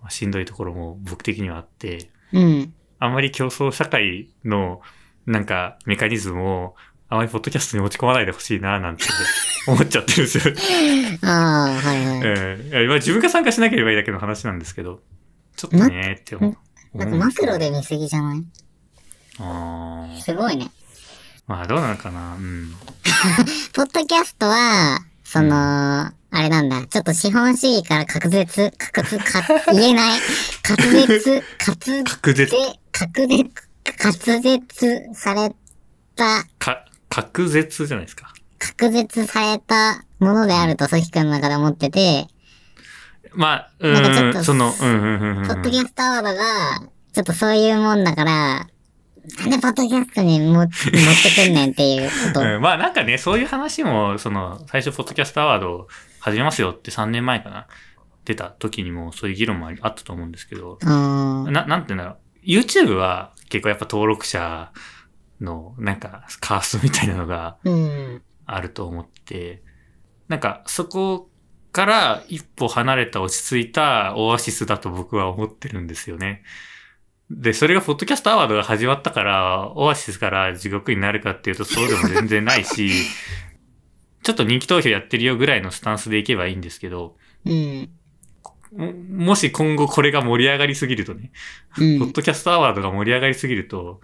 [0.00, 2.74] まあしんどいところも僕的にはあって、うん。
[2.98, 4.80] あんまり競争社会の、
[5.26, 6.74] なんか、メカニズムを、
[7.08, 9.04] あまりポッドキャストに持ち込まないでほしいな、なんて
[9.66, 10.54] 思っちゃってるんですよ。
[11.28, 12.20] ああ、はいはい。
[12.24, 15.00] ええいやまあ自分が参加しなければいいだけの話なんですけど、
[15.56, 16.98] ちょっとねって思う。
[16.98, 18.44] なんかマクロで見すぎじゃない？
[19.40, 20.20] ああ。
[20.20, 20.70] すごいね。
[21.46, 22.74] まあどうなのかなうん。
[23.74, 26.86] ポッドキャストは、その、あれなんだ。
[26.86, 30.20] ちょっと資本主義から隔絶、隔絶、か、言えない。
[30.62, 32.56] 隔絶、隔隔絶、
[32.92, 33.50] 隔絶、
[33.98, 35.52] 隔絶され
[36.14, 38.32] た、か、隔絶じゃないですか。
[38.58, 42.28] 隔絶されたものであると、ソヒ君の中で思ってて、
[43.32, 45.46] まあ、うーん、なんかちょっとその、うん、うん、うん、うん。
[45.48, 46.80] ポッドキャストアワードが、
[47.12, 48.66] ちょっとそういうもんだから、
[49.38, 50.74] なんでポッドキャストにも持って
[51.46, 52.40] くんねんっていうこと。
[52.40, 55.88] うん、まあなんかね、そういう話も、その、最初、ポッドキャストアワード
[56.20, 57.66] 始めますよって3年前かな。
[58.24, 62.16] 出た時にもそういう議論もありあったと思うんですけど、な、なんて言うんだろう。
[62.44, 64.72] YouTube は結構やっぱ登録者
[65.40, 68.22] の、なんか、カーストみたいなのがうん。
[68.46, 69.62] あると思って、
[70.28, 71.30] なんか、そこ
[71.72, 76.42] から一歩離れた落ち着いたオアシスだと僕は思ってるんですよね。
[77.30, 82.90] で、それがポッドキャストアワードが始まったから、オアシスから地獄になるかっていうとそうでも全然ないし、
[84.22, 87.16] ちょっと人気投票やってるよぐらいのスタンスでいけばいいんですけど、
[87.46, 87.88] うん。
[88.76, 91.30] ももし今後これが盛り上がりすぎるとね、
[91.78, 91.98] うん。
[92.00, 94.00] ポッドキャストアワードが盛り上がりすぎると、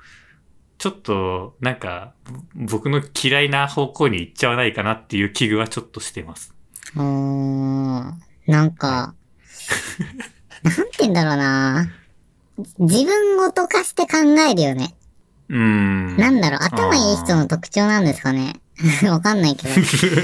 [0.78, 2.12] ちょっと、なんか、
[2.54, 6.54] 僕の嫌いな方向に行っちゃわないかなっていう危惧はちょっとしてます。
[6.96, 8.12] おー
[8.46, 9.14] なんか、
[10.62, 11.90] なんて言うんだろうな。
[12.78, 14.18] 自分ごと化して考
[14.50, 14.94] えるよね。
[15.48, 16.16] うーん。
[16.16, 18.54] なんだろう、頭いい人の特徴なんですかね。
[19.08, 19.74] わかんないけど。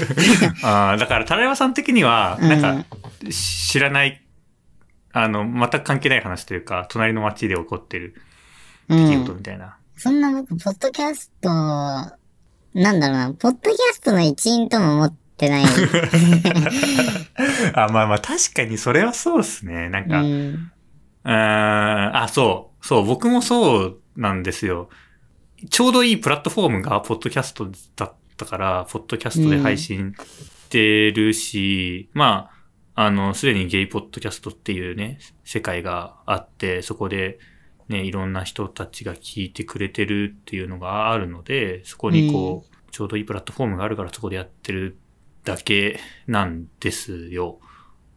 [0.67, 2.85] ああ、だから、タラヤマさん的には、うんなんか、
[3.29, 4.21] 知らない、
[5.11, 8.15] あの、全く関係ない話というか、隣の街で起こってる
[8.89, 9.37] う出来事ん。
[9.37, 9.77] みたいな。
[9.95, 15.65] そんな僕、ポッドキャスト、なんだろうな、ポッドキャストの一員とも思ってない。
[17.73, 19.89] あ、まあまあ、確かにそれはそうですね。
[19.89, 20.25] なんか、う。
[20.25, 20.71] うん
[21.31, 24.89] あ、そう、そう、僕もそうなんですよ。
[25.69, 32.49] ちょうどいいプラットフォームがポッドキャストだったから、ポッドキャストで配信してるし、ま
[32.95, 37.39] あ、あの、すでにゲイポッドキャストっていうね、世界があって、そこで、
[37.89, 44.97] ね、いろんな人たちが聞いてくれてるっていうのがあるので、そこにこう、ちょうどいいプラットフォームがあるからそこでやってる
[45.43, 47.59] だけなんですよ。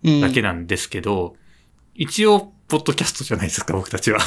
[0.04, 0.20] うん。
[0.20, 1.36] だけなんですけど、
[1.94, 4.18] 一応、ポッドキャストじゃないですか、僕たちは。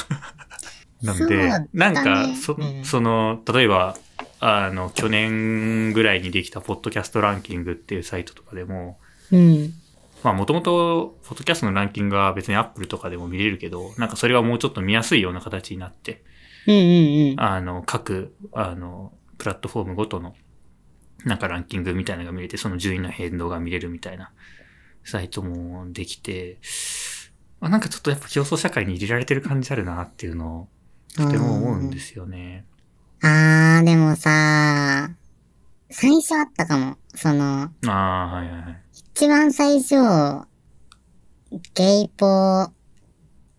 [1.01, 3.97] なんで、ねなんか、そうんその、例えば、
[4.39, 8.99] あの、去年ぐらいにできたポッドキャストランキングっていうサイトとかでも、
[9.31, 9.73] うん。
[10.23, 16.23] まあもともと、ポッドキャストのランキングは別にアップルとかでも見れるけど、なんかそれはもうちょっと見やすいような形になって、
[16.67, 17.39] うんうんうん。
[17.39, 20.35] あの、各、あの、プラットフォームごとの、
[21.25, 24.31] なんかランキングみたいなのが見れて、その順位の変動が見れるみたいな
[25.03, 26.57] サイトもできて、
[27.62, 30.68] あなんかちょっとやっぱ競争社会に入れられてる感じあるなっていうのを、
[31.16, 32.66] とても思うんですよね。
[33.22, 35.12] あー、でもさ、
[35.89, 36.97] 最初あったかも。
[37.16, 38.82] その、ああ、はいはいはい。
[39.14, 39.95] 一番最初、
[41.74, 42.72] ゲイポ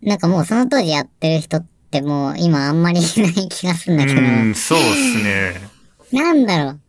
[0.03, 5.61] なんかもうその当時やってる人ってもう今あんまりいない気がするんだけど、うん、そうっすね。
[6.13, 6.81] なんだろう、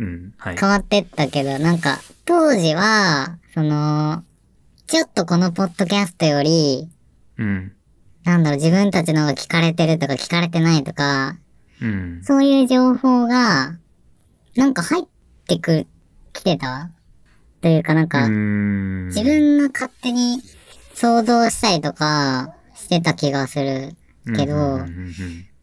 [0.00, 0.56] うん、はい。
[0.56, 4.22] 変わってったけど、なんか、当時は、その、
[4.88, 6.88] ちょっとこのポッドキャストより、
[7.36, 7.72] うん、
[8.24, 11.36] なんだろう、自分たちのが聞かれてるとか聞かれてないとか、
[11.82, 12.20] うん。
[12.24, 13.76] そういう情報が、
[14.56, 15.04] なんか入っ
[15.46, 15.86] てく、
[16.32, 16.90] 来てた？
[17.60, 19.08] というかなんうか、ん。
[19.08, 20.40] 自分が勝手に
[20.94, 23.94] 想像したりとかしてた気がする
[24.34, 24.78] けど、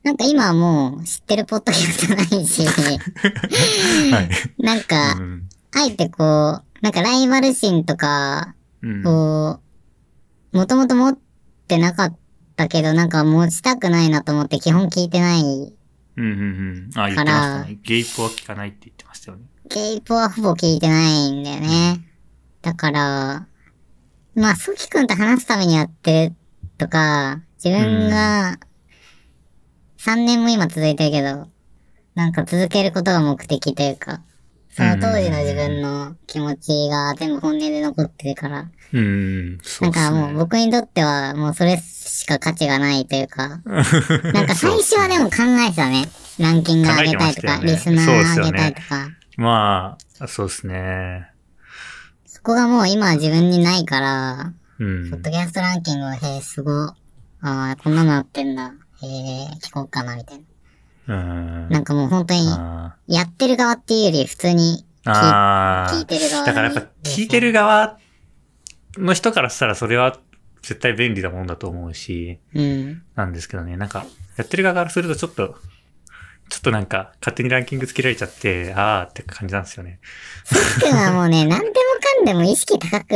[0.03, 4.29] なんか今はもう知ってるポッドキャストないし、 はい。
[4.59, 8.54] なんかう、んあえてこう、なんかライバル心とか、うん
[9.03, 9.59] こ
[10.53, 11.17] う、もともと持っ
[11.67, 12.17] てなかっ
[12.55, 15.41] たけど、なんか持ちたくないなと思って基本聞いてない。
[15.41, 16.89] うんうんうん。
[16.95, 17.77] あ、言ってましたね。
[17.83, 19.45] ゲイポは聞かないって言ってましたよね。
[19.69, 22.01] ゲイポはほぼ聞いてないんだよね。
[22.61, 23.47] だから、
[24.35, 26.35] まあ、ソキ君と話すためにやってる
[26.77, 28.59] とか、自分が、
[29.97, 31.47] 3年も今続いてるけど、
[32.13, 34.21] なんか続けることが目的というか、
[34.75, 40.33] その当時の自分の気持ちが全部本音で残ってるから、うん、そなかうんっすね。
[40.33, 43.61] もう僕にとってはもうそれしか価値がないというか、
[44.33, 46.09] なんか最初はでも考えてたね。
[46.39, 51.29] ランキング上げたいとか、考えてまリスナー上げたいとか、まあ、そうですね。
[52.25, 55.21] そこがもう今は自分にないから、うんポッ。
[55.21, 56.73] ドキャストランキングは、へえ、すごい。
[56.83, 56.95] あ
[57.41, 58.73] あ、こんなのあってんだ。
[59.01, 60.43] へえ、聞こうかな、みたいな。
[61.07, 61.69] うん。
[61.69, 67.97] なんかもう本当に、あやってる側っていうより普通にー聞いてる側だからやっぱ聞いてる側
[68.97, 70.17] の人からしたらそれは
[70.61, 73.03] 絶対便利なもんだと思うし、うん。
[73.15, 75.55] なんですけどね、なんか、やってる側からするとちょっと、
[76.49, 79.99] ちょっとなんか、勝手にランキングつけられちゃって、あーって感じなんですよね。
[80.79, 83.13] くんはもうね、 何でもかんでも意識高く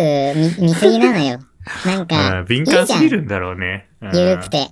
[0.59, 1.39] 見見すぎなのよ。
[1.85, 3.89] なんか、うん、敏感すぎるんだろうね。
[4.01, 4.49] うんゆるく。
[4.49, 4.67] て。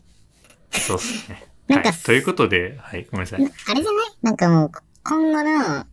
[0.72, 1.47] そうっすね。
[1.68, 3.40] なんかはい、ということで、はい、ごめんなさい。
[3.42, 4.06] あれじゃない？
[4.22, 4.72] なんかもう、
[5.04, 5.86] 今後の、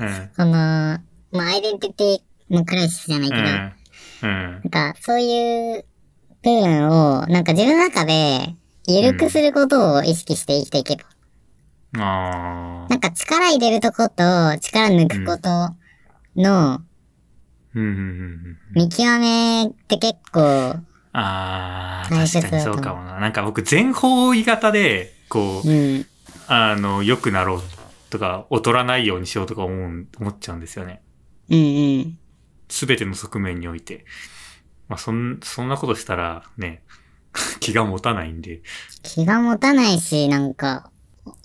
[0.00, 0.30] うん。
[0.36, 1.00] この、ま
[1.44, 3.72] あ、アイデンティティのクライシスじゃないけど、うん。
[4.22, 4.52] うん。
[4.52, 5.84] なんか、そういう
[6.42, 8.56] 部分を、なんか自分の中で、
[8.88, 12.02] 緩くすることを意識して生きていけば。
[12.04, 12.88] ああ。
[12.88, 15.48] なんか力入れるとこと力抜くこと
[16.34, 16.80] の
[17.74, 17.84] うん。
[17.84, 17.84] うん。
[17.84, 17.86] うん。
[17.86, 18.58] うん。
[18.74, 20.76] 見極めって結構、
[21.12, 23.20] ああ、確かにそうかもな。
[23.20, 26.06] なんか僕全方位型で、こう、うん。
[26.46, 27.62] あの、良くなろう
[28.10, 31.02] とか、劣らないようにしようとか思う、思っちゃうんですよね。
[31.50, 31.60] うんう
[32.00, 32.18] ん。
[32.68, 34.06] すべての側面において。
[34.88, 36.82] まあ、そん、そんなことしたら、ね、
[37.60, 38.62] 気が持たないんで。
[39.02, 40.90] 気が持たないし、なんか、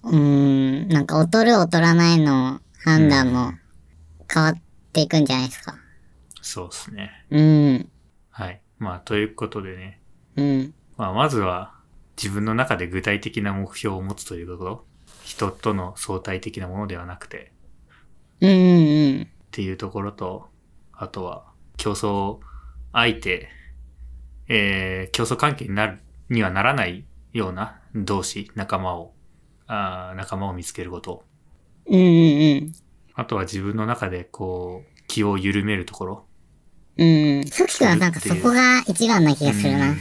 [0.03, 3.53] うーん、なんか劣る劣らないの判断も
[4.34, 4.61] 変わっ
[4.93, 5.76] ていくんじゃないですか。
[6.41, 7.26] そうですね。
[7.30, 7.89] うん。
[8.80, 8.90] はい。
[8.90, 10.02] まあ、ということでね。
[10.36, 10.74] うん。
[10.98, 11.74] まあ、まずは、
[12.18, 14.86] 自分の中で具体的な目標を持つということ。
[15.24, 17.52] 人との相対的なものではなくて、
[18.40, 19.22] うんうんうん。
[19.24, 20.48] っていうところと、
[20.94, 22.40] あとは、競争
[22.94, 23.50] 相手、
[24.48, 26.00] えー、競争関係になる、
[26.30, 29.14] にはならないような同士、仲間を、
[29.68, 31.26] あー仲間を見つけること。
[31.88, 32.72] うんうんうん。
[33.14, 36.27] あとは自分の中でこう、気を緩めるところ。
[36.98, 37.48] うん。
[37.48, 39.98] さっきからなんかそこが一番な気がするなうん。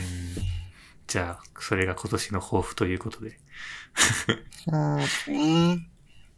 [1.06, 3.38] じゃあ、それが今年の抱負ということで。
[4.68, 5.88] そうですね。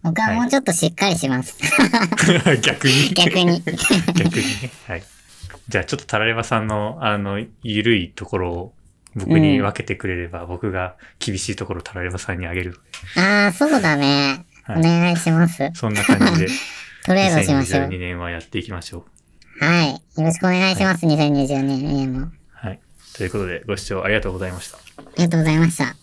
[0.03, 1.59] 僕はもうちょっとしっかりします。
[2.63, 3.15] 逆に。
[3.15, 3.63] 逆に。
[3.63, 4.71] 逆にね。
[4.87, 5.03] はい。
[5.69, 8.75] じゃあちょっとタラレバさんの、あの、ゆるいところを
[9.17, 13.21] 僕に分けてくれれば、僕が厳しいところをタラレバさんにあげるので。
[13.21, 14.47] ああ、そうだね。
[14.69, 15.71] おはい願いします。
[15.75, 16.49] そんな感じで、
[17.05, 17.89] トレードしましょう。
[17.89, 19.18] 2022年はやっていきましょう。
[19.61, 20.21] はい。
[20.21, 21.07] よろしくお願いします。
[21.07, 22.29] 2020年も。
[22.53, 22.81] はい。
[23.17, 24.79] ということで、ご視聴ありがとうございました。
[24.79, 24.81] あ
[25.17, 25.95] りがとうございました。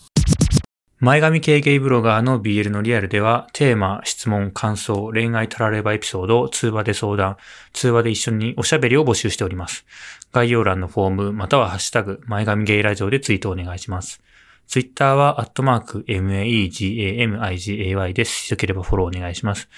[1.00, 7.38] 前髪系ゲイブロガーの BL のリアルでは、テーマ、質問、感想、恋愛タラレバエピソードを通話で相談、
[7.74, 9.86] 通話で一緒におしゃべりを募集しております。
[10.32, 14.22] 概要欄のフォーム、またはハッシュタグ、前髪ゲイラジオでツイートお願いします。
[14.68, 18.52] ツイッターは、アットマーク、MAEGAMIGAY です。
[18.52, 19.70] よければフォローお願いします。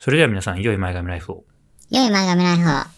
[0.00, 1.44] それでは皆さん、良い前髪ライフを。
[1.90, 2.95] 良い前髪ライフを。